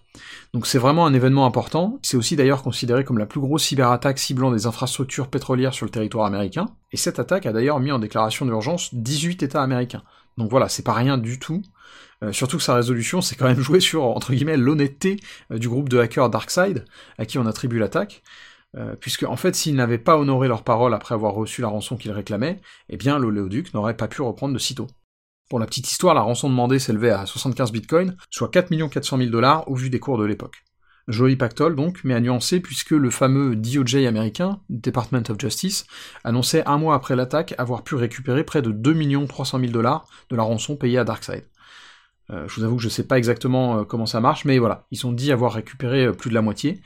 Donc 0.53 0.67
c'est 0.67 0.77
vraiment 0.77 1.07
un 1.07 1.13
événement 1.13 1.47
important, 1.47 1.99
c'est 2.03 2.17
aussi 2.17 2.35
d'ailleurs 2.35 2.61
considéré 2.61 3.03
comme 3.03 3.17
la 3.17 3.25
plus 3.25 3.39
grosse 3.39 3.63
cyberattaque 3.63 4.19
ciblant 4.19 4.51
des 4.51 4.67
infrastructures 4.67 5.27
pétrolières 5.27 5.73
sur 5.73 5.87
le 5.87 5.91
territoire 5.91 6.27
américain, 6.27 6.67
et 6.91 6.97
cette 6.97 7.17
attaque 7.17 7.47
a 7.47 7.51
d'ailleurs 7.51 7.79
mis 7.79 7.91
en 7.91 7.99
déclaration 7.99 8.45
d'urgence 8.45 8.93
18 8.93 9.41
États 9.41 9.63
américains. 9.63 10.03
Donc 10.37 10.51
voilà, 10.51 10.69
c'est 10.69 10.83
pas 10.83 10.93
rien 10.93 11.17
du 11.17 11.39
tout, 11.39 11.63
euh, 12.23 12.31
surtout 12.31 12.57
que 12.57 12.63
sa 12.63 12.75
résolution 12.75 13.21
s'est 13.21 13.35
quand 13.35 13.47
même 13.47 13.59
jouée 13.59 13.79
sur, 13.79 14.03
entre 14.03 14.33
guillemets, 14.33 14.57
l'honnêteté 14.57 15.19
euh, 15.51 15.57
du 15.57 15.67
groupe 15.67 15.89
de 15.89 15.97
hackers 15.97 16.29
Darkseid, 16.29 16.85
à 17.17 17.25
qui 17.25 17.39
on 17.39 17.45
attribue 17.47 17.79
l'attaque, 17.79 18.21
euh, 18.75 18.95
puisque 18.99 19.23
en 19.23 19.35
fait 19.35 19.55
s'ils 19.55 19.75
n'avaient 19.75 19.97
pas 19.97 20.17
honoré 20.17 20.47
leur 20.47 20.63
parole 20.63 20.93
après 20.93 21.15
avoir 21.15 21.33
reçu 21.33 21.61
la 21.61 21.67
rançon 21.67 21.95
qu'ils 21.95 22.11
réclamaient, 22.11 22.61
eh 22.89 22.97
bien 22.97 23.19
l'oléoduc 23.19 23.73
n'aurait 23.73 23.97
pas 23.97 24.07
pu 24.07 24.21
reprendre 24.21 24.53
de 24.53 24.59
sitôt. 24.59 24.87
Pour 25.49 25.59
la 25.59 25.65
petite 25.65 25.89
histoire, 25.89 26.15
la 26.15 26.21
rançon 26.21 26.49
demandée 26.49 26.79
s'élevait 26.79 27.11
à 27.11 27.25
75 27.25 27.71
bitcoins, 27.71 28.15
soit 28.29 28.49
4 28.49 28.73
400 28.89 29.17
000 29.17 29.29
dollars 29.29 29.69
au 29.69 29.75
vu 29.75 29.89
des 29.89 29.99
cours 29.99 30.17
de 30.17 30.25
l'époque. 30.25 30.63
Joli 31.09 31.35
pactole 31.35 31.75
donc, 31.75 31.99
mais 32.05 32.13
à 32.13 32.21
nuancer 32.21 32.61
puisque 32.61 32.91
le 32.91 33.09
fameux 33.09 33.55
DOJ 33.55 34.05
américain, 34.05 34.61
Department 34.69 35.23
of 35.29 35.39
Justice, 35.39 35.85
annonçait 36.23 36.65
un 36.65 36.77
mois 36.77 36.95
après 36.95 37.15
l'attaque 37.15 37.53
avoir 37.57 37.83
pu 37.83 37.95
récupérer 37.95 38.43
près 38.43 38.61
de 38.61 38.71
2 38.71 39.27
300 39.27 39.59
000 39.59 39.71
dollars 39.71 40.07
de 40.29 40.35
la 40.35 40.43
rançon 40.43 40.77
payée 40.77 40.97
à 40.97 41.03
Darkseid. 41.03 41.45
Euh, 42.29 42.47
je 42.47 42.55
vous 42.55 42.63
avoue 42.63 42.77
que 42.77 42.81
je 42.81 42.89
sais 42.89 43.05
pas 43.05 43.17
exactement 43.17 43.79
euh, 43.79 43.83
comment 43.83 44.05
ça 44.05 44.21
marche, 44.21 44.45
mais 44.45 44.57
voilà, 44.59 44.87
ils 44.91 45.05
ont 45.05 45.11
dit 45.11 45.33
avoir 45.33 45.51
récupéré 45.53 46.11
plus 46.13 46.29
de 46.29 46.35
la 46.35 46.41
moitié. 46.41 46.81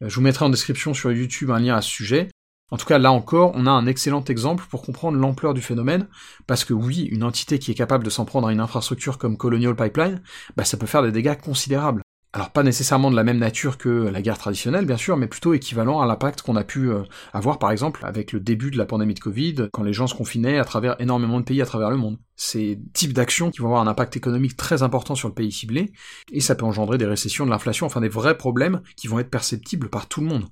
Je 0.00 0.14
vous 0.14 0.22
mettrai 0.22 0.44
en 0.44 0.50
description 0.50 0.94
sur 0.94 1.12
YouTube 1.12 1.50
un 1.50 1.58
lien 1.58 1.76
à 1.76 1.82
ce 1.82 1.90
sujet, 1.90 2.28
en 2.70 2.76
tout 2.76 2.86
cas, 2.86 2.98
là 2.98 3.12
encore, 3.12 3.52
on 3.54 3.66
a 3.66 3.70
un 3.70 3.86
excellent 3.86 4.22
exemple 4.24 4.66
pour 4.68 4.82
comprendre 4.82 5.16
l'ampleur 5.16 5.54
du 5.54 5.62
phénomène, 5.62 6.06
parce 6.46 6.64
que 6.64 6.74
oui, 6.74 7.04
une 7.04 7.24
entité 7.24 7.58
qui 7.58 7.70
est 7.70 7.74
capable 7.74 8.04
de 8.04 8.10
s'en 8.10 8.26
prendre 8.26 8.48
à 8.48 8.52
une 8.52 8.60
infrastructure 8.60 9.16
comme 9.16 9.38
Colonial 9.38 9.74
Pipeline, 9.74 10.22
bah 10.56 10.64
ça 10.64 10.76
peut 10.76 10.86
faire 10.86 11.02
des 11.02 11.12
dégâts 11.12 11.36
considérables. 11.36 12.02
Alors 12.38 12.50
pas 12.50 12.62
nécessairement 12.62 13.10
de 13.10 13.16
la 13.16 13.24
même 13.24 13.38
nature 13.38 13.78
que 13.78 13.88
la 13.88 14.22
guerre 14.22 14.38
traditionnelle, 14.38 14.86
bien 14.86 14.96
sûr, 14.96 15.16
mais 15.16 15.26
plutôt 15.26 15.54
équivalent 15.54 16.00
à 16.00 16.06
l'impact 16.06 16.42
qu'on 16.42 16.54
a 16.54 16.62
pu 16.62 16.88
euh, 16.88 17.02
avoir, 17.32 17.58
par 17.58 17.72
exemple, 17.72 18.04
avec 18.04 18.30
le 18.30 18.38
début 18.38 18.70
de 18.70 18.78
la 18.78 18.86
pandémie 18.86 19.14
de 19.14 19.18
Covid, 19.18 19.68
quand 19.72 19.82
les 19.82 19.92
gens 19.92 20.06
se 20.06 20.14
confinaient 20.14 20.56
à 20.56 20.64
travers 20.64 20.94
énormément 21.00 21.40
de 21.40 21.44
pays 21.44 21.60
à 21.60 21.66
travers 21.66 21.90
le 21.90 21.96
monde. 21.96 22.16
C'est 22.36 22.78
types 22.92 23.12
d'actions 23.12 23.50
qui 23.50 23.58
vont 23.58 23.66
avoir 23.66 23.82
un 23.82 23.88
impact 23.88 24.16
économique 24.16 24.56
très 24.56 24.84
important 24.84 25.16
sur 25.16 25.26
le 25.26 25.34
pays 25.34 25.50
ciblé, 25.50 25.90
et 26.30 26.38
ça 26.38 26.54
peut 26.54 26.64
engendrer 26.64 26.96
des 26.96 27.06
récessions, 27.06 27.44
de 27.44 27.50
l'inflation, 27.50 27.86
enfin 27.86 28.00
des 28.00 28.08
vrais 28.08 28.38
problèmes 28.38 28.82
qui 28.94 29.08
vont 29.08 29.18
être 29.18 29.30
perceptibles 29.30 29.90
par 29.90 30.06
tout 30.06 30.20
le 30.20 30.28
monde. 30.28 30.44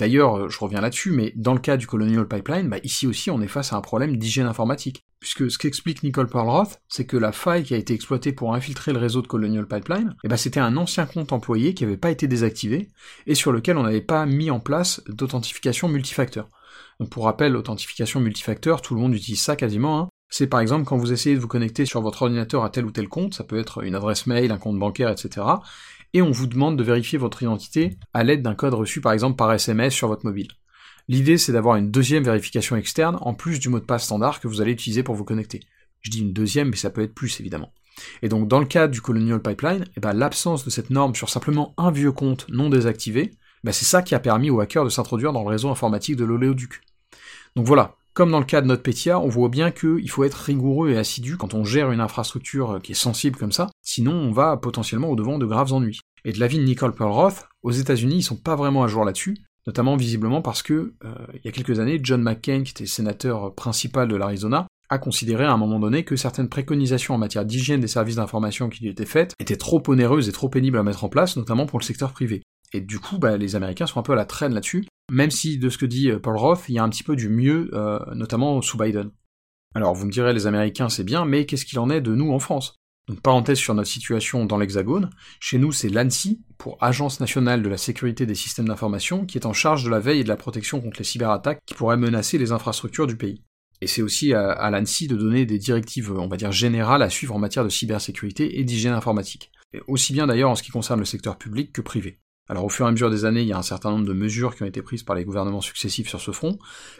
D'ailleurs, 0.00 0.38
euh, 0.38 0.48
je 0.48 0.58
reviens 0.58 0.80
là-dessus, 0.80 1.10
mais 1.10 1.34
dans 1.36 1.52
le 1.52 1.60
cas 1.60 1.76
du 1.76 1.86
Colonial 1.86 2.26
Pipeline, 2.26 2.70
bah 2.70 2.78
ici 2.82 3.06
aussi 3.06 3.30
on 3.30 3.42
est 3.42 3.48
face 3.48 3.74
à 3.74 3.76
un 3.76 3.82
problème 3.82 4.16
d'hygiène 4.16 4.46
informatique. 4.46 5.04
Puisque 5.20 5.50
ce 5.50 5.58
qu'explique 5.58 6.02
Nicole 6.02 6.26
Perlroth, 6.26 6.80
c'est 6.88 7.04
que 7.04 7.18
la 7.18 7.32
faille 7.32 7.64
qui 7.64 7.74
a 7.74 7.76
été 7.76 7.92
exploitée 7.92 8.32
pour 8.32 8.54
infiltrer 8.54 8.94
le 8.94 8.98
réseau 8.98 9.20
de 9.20 9.26
Colonial 9.26 9.68
Pipeline, 9.68 10.16
eh 10.24 10.28
ben 10.28 10.38
c'était 10.38 10.58
un 10.58 10.78
ancien 10.78 11.04
compte 11.04 11.34
employé 11.34 11.74
qui 11.74 11.84
n'avait 11.84 11.98
pas 11.98 12.10
été 12.10 12.26
désactivé, 12.26 12.88
et 13.26 13.34
sur 13.34 13.52
lequel 13.52 13.76
on 13.76 13.82
n'avait 13.82 14.00
pas 14.00 14.24
mis 14.24 14.50
en 14.50 14.58
place 14.58 15.02
d'authentification 15.06 15.88
multifacteur. 15.88 16.48
Pour 17.10 17.24
rappel, 17.24 17.52
l'authentification 17.52 18.20
multifacteur, 18.20 18.80
tout 18.80 18.94
le 18.94 19.02
monde 19.02 19.14
utilise 19.14 19.42
ça 19.42 19.54
quasiment, 19.54 20.00
hein. 20.00 20.08
C'est 20.32 20.46
par 20.46 20.60
exemple 20.60 20.84
quand 20.84 20.96
vous 20.96 21.12
essayez 21.12 21.34
de 21.34 21.40
vous 21.40 21.48
connecter 21.48 21.84
sur 21.84 22.00
votre 22.00 22.22
ordinateur 22.22 22.62
à 22.62 22.70
tel 22.70 22.84
ou 22.86 22.92
tel 22.92 23.08
compte, 23.08 23.34
ça 23.34 23.42
peut 23.42 23.58
être 23.58 23.82
une 23.82 23.96
adresse 23.96 24.28
mail, 24.28 24.52
un 24.52 24.58
compte 24.58 24.78
bancaire, 24.78 25.10
etc 25.10 25.42
et 26.14 26.22
on 26.22 26.30
vous 26.30 26.46
demande 26.46 26.76
de 26.76 26.82
vérifier 26.82 27.18
votre 27.18 27.42
identité 27.42 27.98
à 28.12 28.24
l'aide 28.24 28.42
d'un 28.42 28.54
code 28.54 28.74
reçu 28.74 29.00
par 29.00 29.12
exemple 29.12 29.36
par 29.36 29.52
SMS 29.52 29.94
sur 29.94 30.08
votre 30.08 30.26
mobile. 30.26 30.48
L'idée 31.08 31.38
c'est 31.38 31.52
d'avoir 31.52 31.76
une 31.76 31.90
deuxième 31.90 32.24
vérification 32.24 32.76
externe 32.76 33.18
en 33.20 33.34
plus 33.34 33.58
du 33.58 33.68
mot 33.68 33.80
de 33.80 33.84
passe 33.84 34.04
standard 34.04 34.40
que 34.40 34.48
vous 34.48 34.60
allez 34.60 34.72
utiliser 34.72 35.02
pour 35.02 35.14
vous 35.14 35.24
connecter. 35.24 35.60
Je 36.02 36.10
dis 36.10 36.20
une 36.20 36.32
deuxième, 36.32 36.70
mais 36.70 36.76
ça 36.76 36.90
peut 36.90 37.02
être 37.02 37.14
plus 37.14 37.40
évidemment. 37.40 37.72
Et 38.22 38.28
donc 38.28 38.48
dans 38.48 38.60
le 38.60 38.66
cas 38.66 38.88
du 38.88 39.00
Colonial 39.00 39.42
Pipeline, 39.42 39.84
eh 39.96 40.00
ben, 40.00 40.12
l'absence 40.12 40.64
de 40.64 40.70
cette 40.70 40.90
norme 40.90 41.14
sur 41.14 41.28
simplement 41.28 41.74
un 41.76 41.90
vieux 41.90 42.12
compte 42.12 42.46
non 42.48 42.70
désactivé, 42.70 43.32
ben, 43.64 43.72
c'est 43.72 43.84
ça 43.84 44.02
qui 44.02 44.14
a 44.14 44.20
permis 44.20 44.50
aux 44.50 44.60
hackers 44.60 44.84
de 44.84 44.90
s'introduire 44.90 45.32
dans 45.32 45.42
le 45.42 45.48
réseau 45.48 45.68
informatique 45.68 46.16
de 46.16 46.24
l'oléoduc. 46.24 46.80
Donc 47.56 47.66
voilà, 47.66 47.96
comme 48.14 48.30
dans 48.30 48.38
le 48.38 48.44
cas 48.44 48.60
de 48.60 48.66
NotPetya, 48.66 49.20
on 49.20 49.28
voit 49.28 49.48
bien 49.48 49.70
qu'il 49.70 50.10
faut 50.10 50.24
être 50.24 50.34
rigoureux 50.34 50.90
et 50.90 50.98
assidu 50.98 51.36
quand 51.36 51.54
on 51.54 51.64
gère 51.64 51.90
une 51.90 52.00
infrastructure 52.00 52.80
qui 52.82 52.92
est 52.92 52.94
sensible 52.94 53.38
comme 53.38 53.52
ça, 53.52 53.70
sinon 53.90 54.12
on 54.12 54.30
va 54.30 54.56
potentiellement 54.56 55.08
au-devant 55.08 55.38
de 55.38 55.46
graves 55.46 55.72
ennuis. 55.72 56.00
Et 56.24 56.32
de 56.32 56.38
l'avis 56.38 56.58
de 56.58 56.64
Nicole 56.64 56.94
Perlroth, 56.94 57.48
aux 57.62 57.70
États-Unis, 57.70 58.16
ils 58.16 58.22
sont 58.22 58.36
pas 58.36 58.54
vraiment 58.54 58.84
à 58.84 58.86
jour 58.86 59.04
là-dessus, 59.04 59.38
notamment 59.66 59.96
visiblement 59.96 60.42
parce 60.42 60.62
que, 60.62 60.94
euh, 61.04 61.14
il 61.34 61.40
y 61.44 61.48
a 61.48 61.52
quelques 61.52 61.80
années, 61.80 61.98
John 62.02 62.22
McCain, 62.22 62.62
qui 62.62 62.72
était 62.72 62.86
sénateur 62.86 63.54
principal 63.54 64.06
de 64.08 64.16
l'Arizona, 64.16 64.66
a 64.90 64.98
considéré 64.98 65.44
à 65.44 65.52
un 65.52 65.56
moment 65.56 65.78
donné 65.78 66.04
que 66.04 66.16
certaines 66.16 66.48
préconisations 66.48 67.14
en 67.14 67.18
matière 67.18 67.44
d'hygiène 67.44 67.80
des 67.80 67.86
services 67.88 68.16
d'information 68.16 68.68
qui 68.68 68.82
lui 68.82 68.90
étaient 68.90 69.06
faites 69.06 69.34
étaient 69.38 69.56
trop 69.56 69.82
onéreuses 69.86 70.28
et 70.28 70.32
trop 70.32 70.48
pénibles 70.48 70.78
à 70.78 70.82
mettre 70.82 71.04
en 71.04 71.08
place, 71.08 71.36
notamment 71.36 71.66
pour 71.66 71.78
le 71.78 71.84
secteur 71.84 72.12
privé. 72.12 72.42
Et 72.72 72.80
du 72.80 72.98
coup, 72.98 73.18
bah, 73.18 73.36
les 73.36 73.56
Américains 73.56 73.86
sont 73.86 74.00
un 74.00 74.02
peu 74.02 74.12
à 74.12 74.16
la 74.16 74.24
traîne 74.24 74.54
là-dessus, 74.54 74.86
même 75.10 75.30
si 75.30 75.58
de 75.58 75.68
ce 75.68 75.78
que 75.78 75.86
dit 75.86 76.10
euh, 76.10 76.18
Paul 76.18 76.36
Roth, 76.36 76.64
il 76.68 76.74
y 76.74 76.78
a 76.78 76.84
un 76.84 76.88
petit 76.88 77.02
peu 77.02 77.16
du 77.16 77.28
mieux, 77.28 77.70
euh, 77.72 77.98
notamment 78.14 78.60
sous 78.62 78.78
Biden. 78.78 79.10
Alors 79.74 79.94
vous 79.94 80.06
me 80.06 80.12
direz, 80.12 80.32
les 80.32 80.46
Américains 80.46 80.88
c'est 80.88 81.04
bien, 81.04 81.24
mais 81.24 81.46
qu'est-ce 81.46 81.64
qu'il 81.64 81.78
en 81.78 81.90
est 81.90 82.00
de 82.00 82.14
nous 82.14 82.32
en 82.32 82.40
France? 82.40 82.79
Donc 83.08 83.20
parenthèse 83.22 83.58
sur 83.58 83.74
notre 83.74 83.88
situation 83.88 84.44
dans 84.44 84.58
l'Hexagone, 84.58 85.10
chez 85.40 85.58
nous 85.58 85.72
c'est 85.72 85.88
l'ANSI, 85.88 86.42
pour 86.58 86.76
Agence 86.80 87.20
nationale 87.20 87.62
de 87.62 87.68
la 87.68 87.76
sécurité 87.76 88.26
des 88.26 88.34
systèmes 88.34 88.68
d'information, 88.68 89.26
qui 89.26 89.38
est 89.38 89.46
en 89.46 89.52
charge 89.52 89.84
de 89.84 89.90
la 89.90 89.98
veille 89.98 90.20
et 90.20 90.24
de 90.24 90.28
la 90.28 90.36
protection 90.36 90.80
contre 90.80 90.98
les 90.98 91.04
cyberattaques 91.04 91.60
qui 91.66 91.74
pourraient 91.74 91.96
menacer 91.96 92.38
les 92.38 92.52
infrastructures 92.52 93.06
du 93.06 93.16
pays. 93.16 93.42
Et 93.80 93.86
c'est 93.86 94.02
aussi 94.02 94.34
à, 94.34 94.50
à 94.50 94.70
l'ANSI 94.70 95.08
de 95.08 95.16
donner 95.16 95.46
des 95.46 95.58
directives, 95.58 96.12
on 96.12 96.28
va 96.28 96.36
dire, 96.36 96.52
générales 96.52 97.02
à 97.02 97.10
suivre 97.10 97.34
en 97.34 97.38
matière 97.38 97.64
de 97.64 97.70
cybersécurité 97.70 98.60
et 98.60 98.64
d'hygiène 98.64 98.92
informatique. 98.92 99.50
aussi 99.86 100.12
bien 100.12 100.26
d'ailleurs 100.26 100.50
en 100.50 100.54
ce 100.54 100.62
qui 100.62 100.70
concerne 100.70 101.00
le 101.00 101.06
secteur 101.06 101.38
public 101.38 101.72
que 101.72 101.80
privé. 101.80 102.20
Alors 102.50 102.64
au 102.64 102.68
fur 102.68 102.84
et 102.84 102.88
à 102.88 102.90
mesure 102.90 103.10
des 103.10 103.24
années, 103.24 103.42
il 103.42 103.46
y 103.46 103.52
a 103.52 103.58
un 103.58 103.62
certain 103.62 103.92
nombre 103.92 104.06
de 104.06 104.12
mesures 104.12 104.56
qui 104.56 104.64
ont 104.64 104.66
été 104.66 104.82
prises 104.82 105.04
par 105.04 105.14
les 105.14 105.24
gouvernements 105.24 105.60
successifs 105.60 106.08
sur 106.08 106.20
ce 106.20 106.32
front. 106.32 106.58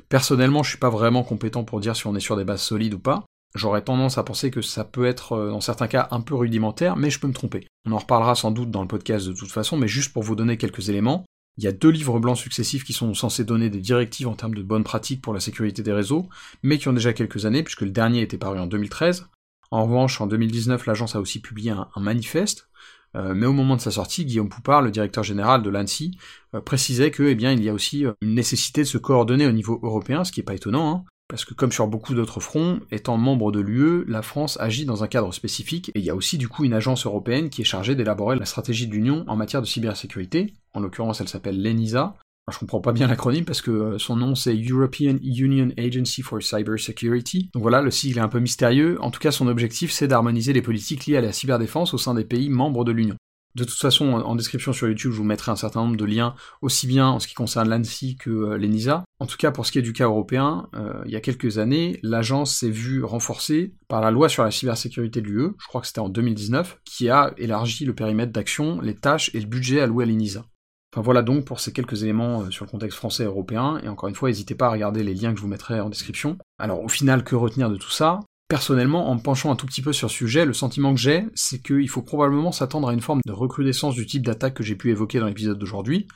Personnellement, 0.09 0.63
je 0.63 0.71
suis 0.71 0.79
pas 0.79 0.91
vraiment 0.91 1.25
compétent 1.25 1.65
pour 1.65 1.81
dire 1.81 1.97
si 1.97 2.07
on 2.07 2.15
est 2.15 2.21
sur 2.21 2.37
des 2.37 2.45
bases 2.45 2.63
solides 2.63 2.95
ou 2.95 3.01
pas. 3.01 3.25
J'aurais 3.55 3.83
tendance 3.83 4.19
à 4.19 4.23
penser 4.23 4.51
que 4.51 4.63
ça 4.63 4.85
peut 4.85 5.07
être, 5.07 5.33
euh, 5.33 5.51
dans 5.51 5.61
certains 5.61 5.89
cas, 5.89 6.09
un 6.11 6.21
peu 6.21 6.35
rudimentaire, 6.35 6.97
mais 6.97 7.11
je 7.11 7.19
peux 7.19 7.27
me 7.27 7.33
tromper. 7.33 7.67
On 7.87 7.93
en 7.93 7.99
reparlera 7.99 8.35
sans 8.35 8.51
doute 8.51 8.71
dans 8.71 8.83
le 8.83 8.89
podcast 8.89 9.27
de 9.27 9.33
toute 9.33 9.51
façon, 9.51 9.77
mais 9.77 9.89
juste 9.89 10.13
pour 10.13 10.23
vous 10.23 10.37
donner 10.37 10.57
quelques 10.57 10.89
éléments, 10.89 11.25
il 11.59 11.65
y 11.65 11.67
a 11.67 11.73
deux 11.73 11.91
livres 11.91 12.21
blancs 12.21 12.39
successifs 12.39 12.85
qui 12.85 12.93
sont 12.93 13.13
censés 13.13 13.45
donner 13.45 13.69
des 13.69 13.81
directives 13.81 14.29
en 14.29 14.35
termes 14.35 14.55
de 14.55 14.63
bonnes 14.63 14.85
pratiques 14.85 15.21
pour 15.21 15.35
la 15.35 15.41
sécurité 15.41 15.83
des 15.83 15.93
réseaux, 15.93 16.29
mais 16.63 16.79
qui 16.79 16.89
ont 16.89 16.93
déjà 16.93 17.13
quelques 17.13 17.45
années, 17.45 17.63
puisque 17.63 17.83
le 17.83 17.91
dernier 17.91 18.23
était 18.23 18.39
paru 18.39 18.59
en 18.59 18.67
2013. 18.67 19.29
En 19.73 19.85
revanche, 19.85 20.21
en 20.21 20.27
2019, 20.27 20.87
l'agence 20.87 21.17
a 21.17 21.21
aussi 21.21 21.41
publié 21.41 21.71
un 21.71 21.89
manifeste 21.97 22.71
euh, 23.17 23.35
mais 23.35 23.47
au 23.47 23.53
moment 23.53 23.77
de 23.77 23.81
sa 23.81 23.91
sortie, 23.91 24.25
Guillaume 24.25 24.49
Poupard, 24.49 24.83
le 24.83 24.91
directeur 24.91 25.25
général 25.25 25.63
de 25.63 25.71
l'ANSI, 25.71 26.17
euh, 26.55 26.61
précisait 26.61 27.11
que, 27.11 27.25
eh 27.25 27.35
bien, 27.35 27.53
il 27.53 27.63
y 27.63 27.69
a 27.69 27.75
aussi 27.75 28.05
une 28.21 28.35
nécessité 28.35 28.83
de 28.83 28.87
se 28.87 28.99
coordonner 28.99 29.47
au 29.47 29.53
niveau 29.53 29.81
européen, 29.83 30.25
ce 30.25 30.33
qui 30.33 30.41
n'est 30.41 30.45
pas 30.45 30.55
étonnant, 30.55 30.95
hein, 30.95 31.05
parce 31.31 31.45
que 31.45 31.55
comme 31.55 31.73
sur 31.73 31.87
beaucoup 31.87 32.15
d'autres 32.15 32.41
fronts, 32.41 32.81
étant 32.91 33.17
membre 33.17 33.53
de 33.53 33.61
l'UE, 33.61 34.05
la 34.07 34.21
France 34.23 34.59
agit 34.61 34.85
dans 34.85 35.03
un 35.03 35.09
cadre 35.09 35.33
spécifique, 35.33 35.91
et 35.95 36.01
il 36.01 36.05
y 36.05 36.11
a 36.11 36.15
aussi 36.15 36.37
du 36.37 36.49
coup 36.49 36.65
une 36.65 36.75
agence 36.75 37.07
européenne 37.07 37.49
qui 37.49 37.63
est 37.63 37.65
chargée 37.65 37.95
d'élaborer 37.95 38.37
la 38.37 38.45
stratégie 38.45 38.87
de 38.87 38.93
l'Union 38.93 39.25
en 39.29 39.37
matière 39.37 39.63
de 39.63 39.67
cybersécurité, 39.67 40.53
en 40.75 40.81
l'occurrence 40.81 41.21
elle 41.21 41.29
s'appelle 41.29 41.63
l'ENISA, 41.63 42.17
je 42.51 42.59
comprends 42.59 42.81
pas 42.81 42.93
bien 42.93 43.07
l'acronyme 43.07 43.45
parce 43.45 43.63
que 43.63 43.71
euh, 43.71 43.99
son 43.99 44.17
nom 44.17 44.35
c'est 44.35 44.55
European 44.55 45.17
Union 45.23 45.71
Agency 45.79 46.23
for 46.23 46.43
Cyber 46.43 46.79
Security. 46.79 47.51
Donc 47.55 47.63
voilà, 47.63 47.83
le 47.83 47.91
sigle 47.91 48.19
est 48.19 48.23
un 48.23 48.29
peu 48.29 48.41
mystérieux. 48.41 48.99
En 49.01 49.11
tout 49.11 49.21
cas, 49.21 49.31
son 49.31 49.49
objectif 49.49 49.91
c'est 49.91 50.09
d'harmoniser 50.09 50.53
les 50.53 50.63
politiques 50.63 51.07
liées 51.07 51.17
à 51.17 51.21
la 51.21 51.33
cyberdéfense 51.33 51.95
au 51.95 51.99
sein 51.99 52.15
des 52.15 52.25
pays 52.25 52.51
membres 52.51 52.85
de 52.85 52.93
l'Union. 52.93 53.17
De 53.57 53.65
toute 53.65 53.79
façon, 53.79 54.13
en 54.13 54.37
description 54.37 54.73
sur 54.73 54.87
YouTube, 54.87 55.11
je 55.11 55.17
vous 55.17 55.25
mettrai 55.25 55.51
un 55.51 55.57
certain 55.57 55.81
nombre 55.81 55.97
de 55.97 56.05
liens, 56.05 56.35
aussi 56.63 56.87
bien 56.87 57.09
en 57.09 57.19
ce 57.19 57.27
qui 57.27 57.35
concerne 57.35 57.69
l'ANSI 57.69 58.17
que 58.17 58.31
euh, 58.31 58.57
l'ENISA. 58.57 59.05
En 59.19 59.27
tout 59.27 59.37
cas, 59.37 59.51
pour 59.51 59.67
ce 59.67 59.73
qui 59.73 59.79
est 59.81 59.83
du 59.83 59.93
cas 59.93 60.05
européen, 60.05 60.69
euh, 60.75 61.03
il 61.05 61.11
y 61.11 61.17
a 61.17 61.21
quelques 61.21 61.59
années, 61.59 61.99
l'agence 62.03 62.55
s'est 62.55 62.71
vue 62.71 63.03
renforcée 63.03 63.75
par 63.89 64.01
la 64.01 64.13
loi 64.13 64.29
sur 64.29 64.45
la 64.45 64.53
cybersécurité 64.53 65.21
de 65.21 65.27
l'UE, 65.27 65.51
je 65.59 65.67
crois 65.67 65.81
que 65.81 65.89
c'était 65.89 66.01
en 66.01 66.09
2019, 66.09 66.81
qui 66.85 67.11
a 67.11 67.35
élargi 67.39 67.85
le 67.85 67.95
périmètre 67.95 68.33
d'action, 68.33 68.81
les 68.81 68.95
tâches 68.95 69.35
et 69.35 69.41
le 69.41 69.47
budget 69.47 69.81
alloués 69.81 70.05
à 70.05 70.07
l'ENISA. 70.07 70.45
Enfin 70.93 71.03
voilà 71.03 71.23
donc 71.23 71.45
pour 71.45 71.61
ces 71.61 71.73
quelques 71.73 72.03
éléments 72.03 72.43
euh, 72.43 72.51
sur 72.51 72.65
le 72.65 72.71
contexte 72.71 72.99
français 72.99 73.25
et 73.25 73.27
européen, 73.27 73.81
et 73.83 73.89
encore 73.89 74.09
une 74.09 74.15
fois, 74.15 74.29
n'hésitez 74.29 74.55
pas 74.55 74.67
à 74.67 74.71
regarder 74.71 75.03
les 75.03 75.15
liens 75.15 75.33
que 75.33 75.39
je 75.39 75.43
vous 75.43 75.49
mettrai 75.49 75.81
en 75.81 75.89
description. 75.89 76.39
Alors 76.59 76.83
au 76.83 76.89
final, 76.89 77.25
que 77.25 77.35
retenir 77.35 77.69
de 77.69 77.77
tout 77.77 77.91
ça? 77.91 78.21
Personnellement, 78.51 79.09
en 79.09 79.15
me 79.15 79.21
penchant 79.21 79.53
un 79.53 79.55
tout 79.55 79.65
petit 79.65 79.81
peu 79.81 79.93
sur 79.93 80.11
ce 80.11 80.17
sujet, 80.17 80.45
le 80.45 80.55
sentiment 80.55 80.93
que 80.93 80.99
j'ai, 80.99 81.25
c'est 81.37 81.63
qu'il 81.63 81.89
faut 81.89 82.03
probablement 82.03 82.51
s'attendre 82.51 82.89
à 82.89 82.93
une 82.93 83.01
forme 83.01 83.21
de 83.25 83.31
recrudescence 83.31 83.95
du 83.95 84.07
type 84.07 84.27
d'attaque 84.27 84.55
que 84.55 84.65
j'ai 84.65 84.75
pu 84.75 84.91
évoquer 84.91 85.21
dans 85.21 85.27
l'épisode 85.27 85.57
d'aujourd'hui, 85.57 86.09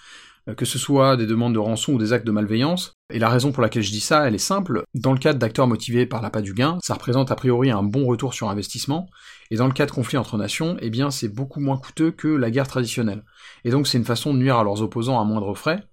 euh, 0.48 0.54
que 0.54 0.64
ce 0.64 0.76
soit 0.76 1.16
des 1.16 1.26
demandes 1.26 1.54
de 1.54 1.60
rançon 1.60 1.92
ou 1.92 1.98
des 1.98 2.12
actes 2.12 2.26
de 2.26 2.32
malveillance. 2.32 2.94
Et 3.12 3.20
la 3.20 3.28
raison 3.28 3.52
pour 3.52 3.62
laquelle 3.62 3.84
je 3.84 3.92
dis 3.92 4.00
ça, 4.00 4.26
elle 4.26 4.34
est 4.34 4.38
simple. 4.38 4.82
Dans 4.94 5.12
le 5.12 5.20
cadre 5.20 5.38
d'acteurs 5.38 5.68
motivés 5.68 6.06
par 6.06 6.22
l'appât 6.22 6.42
du 6.42 6.54
gain, 6.54 6.76
ça 6.82 6.94
représente 6.94 7.30
a 7.30 7.36
priori 7.36 7.70
un 7.70 7.84
bon 7.84 8.04
retour 8.04 8.34
sur 8.34 8.50
investissement, 8.50 9.08
et 9.52 9.56
dans 9.56 9.68
le 9.68 9.72
cas 9.72 9.86
de 9.86 9.92
conflits 9.92 10.18
entre 10.18 10.36
nations, 10.36 10.76
eh 10.80 10.90
bien 10.90 11.12
c'est 11.12 11.28
beaucoup 11.28 11.60
moins 11.60 11.76
coûteux 11.76 12.10
que 12.10 12.26
la 12.26 12.50
guerre 12.50 12.66
traditionnelle. 12.66 13.22
Et 13.64 13.70
donc 13.70 13.86
c'est 13.86 13.98
une 13.98 14.04
façon 14.04 14.34
de 14.34 14.40
nuire 14.40 14.56
à 14.56 14.64
leurs 14.64 14.82
opposants 14.82 15.20
à 15.20 15.24
moindre 15.24 15.54
frais. 15.54 15.84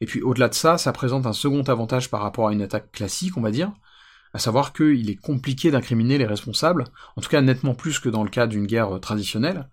Et 0.00 0.06
puis 0.06 0.20
au-delà 0.20 0.48
de 0.48 0.54
ça, 0.54 0.78
ça 0.78 0.92
présente 0.92 1.26
un 1.26 1.32
second 1.32 1.62
avantage 1.62 2.10
par 2.10 2.22
rapport 2.22 2.48
à 2.48 2.52
une 2.52 2.62
attaque 2.62 2.90
classique, 2.90 3.36
on 3.36 3.40
va 3.40 3.52
dire, 3.52 3.70
à 4.36 4.38
savoir 4.38 4.74
qu'il 4.74 5.08
est 5.08 5.16
compliqué 5.16 5.70
d'incriminer 5.70 6.18
les 6.18 6.26
responsables, 6.26 6.84
en 7.16 7.22
tout 7.22 7.30
cas 7.30 7.40
nettement 7.40 7.74
plus 7.74 7.98
que 7.98 8.10
dans 8.10 8.22
le 8.22 8.28
cas 8.28 8.46
d'une 8.46 8.66
guerre 8.66 9.00
traditionnelle. 9.00 9.70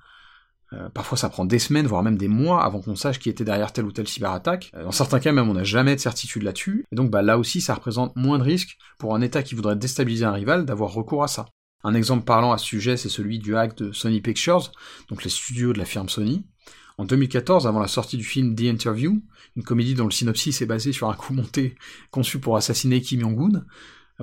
Euh, 0.72 0.88
parfois 0.88 1.18
ça 1.18 1.28
prend 1.28 1.44
des 1.44 1.60
semaines, 1.60 1.86
voire 1.86 2.02
même 2.02 2.18
des 2.18 2.30
mois 2.30 2.64
avant 2.64 2.80
qu'on 2.80 2.96
sache 2.96 3.20
qui 3.20 3.30
était 3.30 3.44
derrière 3.44 3.74
telle 3.74 3.84
ou 3.84 3.92
telle 3.92 4.08
cyberattaque. 4.08 4.72
Euh, 4.74 4.86
dans 4.86 4.94
certains 4.94 5.20
cas 5.20 5.34
même 5.34 5.50
on 5.50 5.54
n'a 5.54 5.66
jamais 5.66 5.96
de 5.96 6.00
certitude 6.00 6.44
là-dessus, 6.44 6.86
et 6.94 6.96
donc 6.96 7.12
bah, 7.12 7.22
là 7.22 7.38
aussi 7.38 7.60
ça 7.60 7.74
représente 7.74 8.16
moins 8.16 8.40
de 8.40 8.44
risques 8.44 8.78
pour 9.00 9.14
un 9.14 9.20
État 9.20 9.44
qui 9.44 9.54
voudrait 9.54 9.76
déstabiliser 9.76 10.24
un 10.24 10.32
rival 10.32 10.64
d'avoir 10.64 10.94
recours 10.94 11.26
à 11.26 11.28
ça. 11.28 11.48
Un 11.84 11.94
exemple 11.94 12.24
parlant 12.24 12.54
à 12.54 12.58
ce 12.58 12.66
sujet, 12.66 12.96
c'est 12.96 13.10
celui 13.10 13.40
du 13.40 13.58
hack 13.58 13.76
de 13.76 13.92
Sony 13.92 14.22
Pictures, 14.22 14.72
donc 15.10 15.26
les 15.26 15.30
studios 15.30 15.74
de 15.74 15.78
la 15.78 15.86
firme 15.86 16.08
Sony. 16.08 16.46
En 16.98 17.04
2014, 17.04 17.68
avant 17.68 17.82
la 17.82 17.90
sortie 17.90 18.16
du 18.16 18.24
film 18.24 18.56
The 18.56 18.62
Interview, 18.62 19.22
une 19.58 19.64
comédie 19.64 19.94
dont 19.94 20.06
le 20.06 20.12
synopsis 20.12 20.62
est 20.62 20.66
basé 20.66 20.94
sur 20.94 21.10
un 21.10 21.16
coup 21.16 21.34
monté 21.34 21.76
conçu 22.12 22.40
pour 22.40 22.56
assassiner 22.56 23.02
Kim 23.02 23.20
Jong-un, 23.20 23.66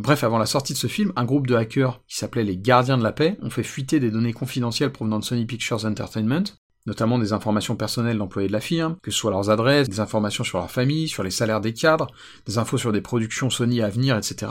Bref, 0.00 0.24
avant 0.24 0.38
la 0.38 0.46
sortie 0.46 0.72
de 0.72 0.78
ce 0.78 0.86
film, 0.86 1.12
un 1.14 1.26
groupe 1.26 1.46
de 1.46 1.54
hackers 1.54 2.00
qui 2.08 2.16
s'appelait 2.16 2.42
les 2.42 2.56
Gardiens 2.56 2.96
de 2.96 3.02
la 3.02 3.12
Paix 3.12 3.36
ont 3.42 3.50
fait 3.50 3.62
fuiter 3.62 4.00
des 4.00 4.10
données 4.10 4.32
confidentielles 4.32 4.92
provenant 4.92 5.18
de 5.18 5.24
Sony 5.24 5.44
Pictures 5.44 5.84
Entertainment, 5.84 6.44
notamment 6.86 7.18
des 7.18 7.34
informations 7.34 7.76
personnelles 7.76 8.16
d'employés 8.16 8.48
de 8.48 8.52
la 8.54 8.60
firme, 8.60 8.96
que 9.02 9.10
ce 9.10 9.18
soit 9.18 9.30
leurs 9.30 9.50
adresses, 9.50 9.90
des 9.90 10.00
informations 10.00 10.42
sur 10.42 10.56
leur 10.56 10.70
famille, 10.70 11.06
sur 11.06 11.22
les 11.22 11.30
salaires 11.30 11.60
des 11.60 11.74
cadres, 11.74 12.06
des 12.46 12.56
infos 12.56 12.78
sur 12.78 12.92
des 12.92 13.02
productions 13.02 13.50
Sony 13.50 13.82
à 13.82 13.90
venir, 13.90 14.16
etc. 14.16 14.50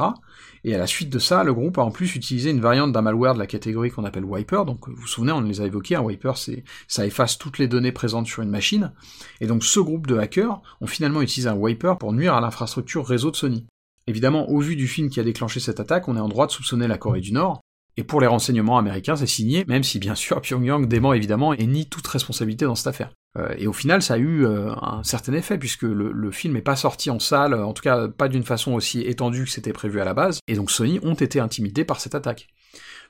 Et 0.64 0.76
à 0.76 0.78
la 0.78 0.86
suite 0.86 1.10
de 1.10 1.18
ça, 1.18 1.44
le 1.44 1.56
groupe 1.56 1.80
a 1.80 1.82
en 1.82 1.90
plus 1.90 2.14
utilisé 2.14 2.52
une 2.52 2.62
variante 2.62 2.92
d'un 2.92 3.02
malware 3.02 3.34
de 3.34 3.40
la 3.40 3.48
catégorie 3.48 3.90
qu'on 3.90 4.06
appelle 4.06 4.26
Wiper, 4.26 4.66
donc 4.66 4.88
vous 4.88 4.98
vous 4.98 5.08
souvenez, 5.08 5.32
on 5.32 5.42
les 5.42 5.62
a 5.62 5.66
évoqués, 5.66 5.96
un 5.96 6.02
Wiper 6.02 6.34
c'est, 6.36 6.64
ça 6.88 7.08
efface 7.08 7.40
toutes 7.40 7.58
les 7.58 7.68
données 7.68 7.92
présentes 7.92 8.28
sur 8.28 8.44
une 8.44 8.52
machine, 8.52 8.94
et 9.42 9.48
donc 9.48 9.64
ce 9.64 9.80
groupe 9.80 10.06
de 10.06 10.20
hackers 10.20 10.62
ont 10.80 10.88
finalement 10.88 11.24
utilisé 11.24 11.50
un 11.50 11.56
Wiper 11.56 11.96
pour 12.00 12.14
nuire 12.14 12.36
à 12.36 12.42
l'infrastructure 12.42 13.04
réseau 13.04 13.32
de 13.32 13.36
Sony. 13.36 13.66
Évidemment, 14.10 14.50
au 14.50 14.60
vu 14.60 14.76
du 14.76 14.88
film 14.88 15.12
qui 15.12 15.20
a 15.20 15.24
déclenché 15.24 15.60
cette 15.60 15.80
attaque, 15.80 16.08
on 16.08 16.18
est 16.18 16.20
en 16.20 16.28
droit 16.28 16.48
de 16.48 16.52
soupçonner 16.52 16.88
la 16.88 16.98
Corée 16.98 17.22
du 17.22 17.32
Nord, 17.32 17.62
et 17.96 18.04
pour 18.04 18.22
les 18.22 18.26
renseignements 18.26 18.80
américains, 18.80 19.16
c'est 19.16 19.28
signé, 19.28 19.66
même 19.68 19.84
si 19.84 20.00
bien 20.00 20.16
sûr 20.16 20.42
Pyongyang 20.42 20.88
dément 20.88 21.14
évidemment 21.14 21.54
et 21.54 21.68
nie 21.68 21.88
toute 21.88 22.08
responsabilité 22.08 22.66
dans 22.66 22.74
cette 22.74 22.88
affaire. 22.88 23.12
Euh, 23.38 23.54
et 23.60 23.68
au 23.68 23.74
final, 23.74 24.02
ça 24.02 24.16
a 24.16 24.18
eu 24.18 24.48
euh, 24.48 24.74
un 24.82 25.04
certain 25.04 25.34
effet, 25.34 25.60
puisque 25.60 25.84
le, 25.84 26.32
film 26.32 26.56
n'est 26.56 26.64
pas 26.64 26.76
sorti 26.76 27.12
en 27.12 27.20
salle, 27.20 27.54
en 27.54 27.72
tout 27.74 27.84
cas 27.84 28.08
pas 28.08 28.30
d'une 28.30 28.44
façon 28.44 28.74
aussi 28.74 29.02
étendue 29.02 29.44
que 29.44 29.52
c'était 29.52 29.74
prévu 29.74 30.02
à 30.02 30.06
la 30.06 30.16
base, 30.16 30.40
et 30.48 30.56
donc 30.56 30.72
Sony 30.72 31.00
ont 31.04 31.14
été 31.14 31.40
intimidés 31.40 31.86
par 31.86 32.00
cette 32.00 32.16
attaque. 32.16 32.48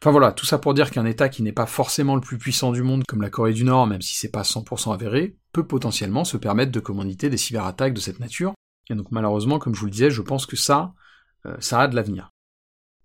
Enfin 0.02 0.12
voilà, 0.12 0.34
tout 0.34 0.46
ça 0.46 0.58
pour 0.58 0.74
dire 0.74 0.92
qu'un 0.92 1.06
État 1.06 1.30
qui 1.30 1.44
n'est 1.44 1.54
pas 1.54 1.66
forcément 1.66 2.16
le 2.16 2.22
plus 2.22 2.38
puissant 2.38 2.74
du 2.74 2.84
monde, 2.84 3.04
comme 3.08 3.22
la 3.22 3.30
Corée 3.30 3.54
du 3.54 3.64
Nord, 3.64 3.88
même 3.88 4.02
si 4.02 4.16
c'est 4.16 4.32
pas 4.32 4.42
100% 4.42 4.94
avéré, 4.94 5.38
peut 5.54 5.66
potentiellement 5.66 6.26
se 6.26 6.36
permettre 6.36 6.74
de 6.74 6.80
commanditer 6.82 7.30
des 7.30 7.38
cyberattaques 7.38 7.94
de 7.94 8.02
cette 8.02 8.20
nature, 8.20 8.54
et 8.90 8.96
donc 8.96 9.12
malheureusement, 9.12 9.60
comme 9.60 9.76
je 9.76 9.80
vous 9.80 9.86
le 9.86 9.92
disais, 9.92 10.10
je 10.10 10.22
pense 10.22 10.46
que 10.46 10.56
ça, 10.56 10.94
euh, 11.46 11.56
ça 11.60 11.82
a 11.82 11.88
de 11.88 11.96
l'avenir. 11.96 12.32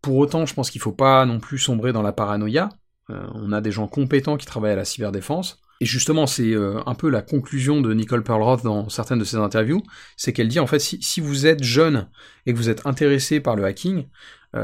Pour 0.00 0.16
autant, 0.16 0.46
je 0.46 0.54
pense 0.54 0.70
qu'il 0.70 0.80
ne 0.80 0.84
faut 0.84 0.92
pas 0.92 1.24
non 1.24 1.40
plus 1.40 1.58
sombrer 1.58 1.92
dans 1.92 2.02
la 2.02 2.12
paranoïa. 2.12 2.68
Euh, 3.10 3.26
on 3.34 3.52
a 3.52 3.60
des 3.60 3.72
gens 3.72 3.86
compétents 3.86 4.36
qui 4.36 4.46
travaillent 4.46 4.72
à 4.72 4.76
la 4.76 4.84
cyberdéfense. 4.84 5.60
Et 5.84 5.86
justement, 5.86 6.26
c'est 6.26 6.54
euh, 6.54 6.80
un 6.86 6.94
peu 6.94 7.10
la 7.10 7.20
conclusion 7.20 7.82
de 7.82 7.92
Nicole 7.92 8.24
Perlroth 8.24 8.64
dans 8.64 8.88
certaines 8.88 9.18
de 9.18 9.24
ses 9.24 9.36
interviews, 9.36 9.82
c'est 10.16 10.32
qu'elle 10.32 10.48
dit 10.48 10.58
en 10.58 10.66
fait 10.66 10.78
si, 10.78 11.20
vous 11.20 11.44
êtes 11.44 11.62
jeune 11.62 12.08
et 12.46 12.54
que 12.54 12.56
vous 12.56 12.70
êtes 12.70 12.86
intéressé 12.86 13.38
par 13.38 13.54
le 13.54 13.66
hacking, 13.66 14.06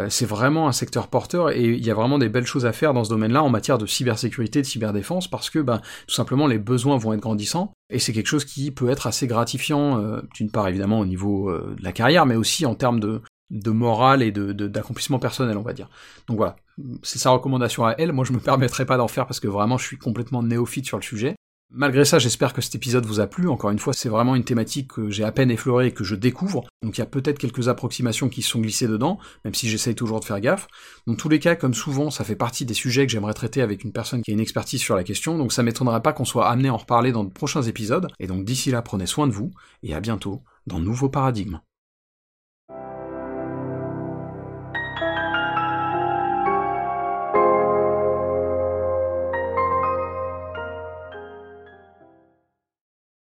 c'est 0.08 0.24
vraiment 0.24 0.68
un 0.68 0.72
secteur 0.72 1.08
porteur 1.08 1.50
et 1.50 1.64
il 1.64 1.84
y 1.84 1.90
a 1.90 1.94
vraiment 1.94 2.18
des 2.18 2.28
belles 2.28 2.46
choses 2.46 2.64
à 2.64 2.72
faire 2.72 2.94
dans 2.94 3.02
ce 3.02 3.10
domaine-là 3.10 3.42
en 3.42 3.50
matière 3.50 3.76
de 3.76 3.86
cybersécurité, 3.86 4.62
de 4.62 4.66
cyberdéfense, 4.66 5.28
parce 5.28 5.50
que 5.50 5.58
ben, 5.58 5.82
tout 6.06 6.14
simplement 6.14 6.46
les 6.46 6.60
besoins 6.60 6.96
vont 6.96 7.12
être 7.12 7.20
grandissants 7.20 7.72
et 7.92 7.98
c'est 7.98 8.12
quelque 8.12 8.28
chose 8.28 8.44
qui 8.44 8.70
peut 8.70 8.88
être 8.88 9.08
assez 9.08 9.26
gratifiant, 9.26 10.00
d'une 10.32 10.52
part 10.52 10.68
évidemment 10.68 11.00
au 11.00 11.06
niveau 11.06 11.52
de 11.52 11.82
la 11.82 11.90
carrière, 11.90 12.24
mais 12.24 12.36
aussi 12.36 12.64
en 12.66 12.76
termes 12.76 13.00
de, 13.00 13.20
de 13.50 13.70
morale 13.70 14.22
et 14.22 14.32
de, 14.32 14.52
d'accomplissement 14.52 15.18
personnel, 15.18 15.56
on 15.56 15.62
va 15.62 15.72
dire. 15.72 15.88
Donc 16.28 16.36
voilà, 16.36 16.56
c'est 17.02 17.18
sa 17.18 17.30
recommandation 17.30 17.84
à 17.84 17.94
elle. 17.98 18.12
Moi, 18.12 18.24
je 18.24 18.32
me 18.32 18.40
permettrai 18.40 18.86
pas 18.86 18.96
d'en 18.96 19.08
faire 19.08 19.26
parce 19.26 19.40
que 19.40 19.48
vraiment, 19.48 19.78
je 19.78 19.86
suis 19.86 19.98
complètement 19.98 20.42
néophyte 20.42 20.86
sur 20.86 20.96
le 20.96 21.02
sujet. 21.02 21.34
Malgré 21.72 22.04
ça, 22.04 22.18
j'espère 22.18 22.52
que 22.52 22.60
cet 22.60 22.74
épisode 22.74 23.06
vous 23.06 23.20
a 23.20 23.28
plu. 23.28 23.48
Encore 23.48 23.70
une 23.70 23.78
fois, 23.78 23.92
c'est 23.92 24.08
vraiment 24.08 24.34
une 24.34 24.42
thématique 24.42 24.88
que 24.88 25.08
j'ai 25.08 25.22
à 25.22 25.30
peine 25.30 25.52
effleurée 25.52 25.86
et 25.86 25.92
que 25.92 26.02
je 26.02 26.16
découvre. 26.16 26.64
Donc 26.82 26.98
il 26.98 27.00
y 27.00 27.02
a 27.02 27.06
peut-être 27.06 27.38
quelques 27.38 27.68
approximations 27.68 28.28
qui 28.28 28.42
sont 28.42 28.60
glissées 28.60 28.88
dedans, 28.88 29.20
même 29.44 29.54
si 29.54 29.68
j'essaye 29.68 29.94
toujours 29.94 30.18
de 30.18 30.24
faire 30.24 30.40
gaffe. 30.40 30.66
Dans 31.06 31.14
tous 31.14 31.28
les 31.28 31.38
cas, 31.38 31.54
comme 31.54 31.74
souvent, 31.74 32.10
ça 32.10 32.24
fait 32.24 32.34
partie 32.34 32.64
des 32.64 32.74
sujets 32.74 33.06
que 33.06 33.12
j'aimerais 33.12 33.34
traiter 33.34 33.62
avec 33.62 33.84
une 33.84 33.92
personne 33.92 34.22
qui 34.22 34.32
a 34.32 34.34
une 34.34 34.40
expertise 34.40 34.80
sur 34.80 34.96
la 34.96 35.04
question. 35.04 35.38
Donc 35.38 35.52
ça 35.52 35.62
m'étonnerait 35.62 36.02
pas 36.02 36.12
qu'on 36.12 36.24
soit 36.24 36.48
amené 36.48 36.70
à 36.70 36.74
en 36.74 36.76
reparler 36.76 37.12
dans 37.12 37.22
de 37.22 37.30
prochains 37.30 37.62
épisodes. 37.62 38.08
Et 38.18 38.26
donc 38.26 38.44
d'ici 38.44 38.72
là, 38.72 38.82
prenez 38.82 39.06
soin 39.06 39.28
de 39.28 39.32
vous 39.32 39.52
et 39.84 39.94
à 39.94 40.00
bientôt 40.00 40.42
dans 40.66 40.80
Nouveau 40.80 41.08
Paradigme. 41.08 41.60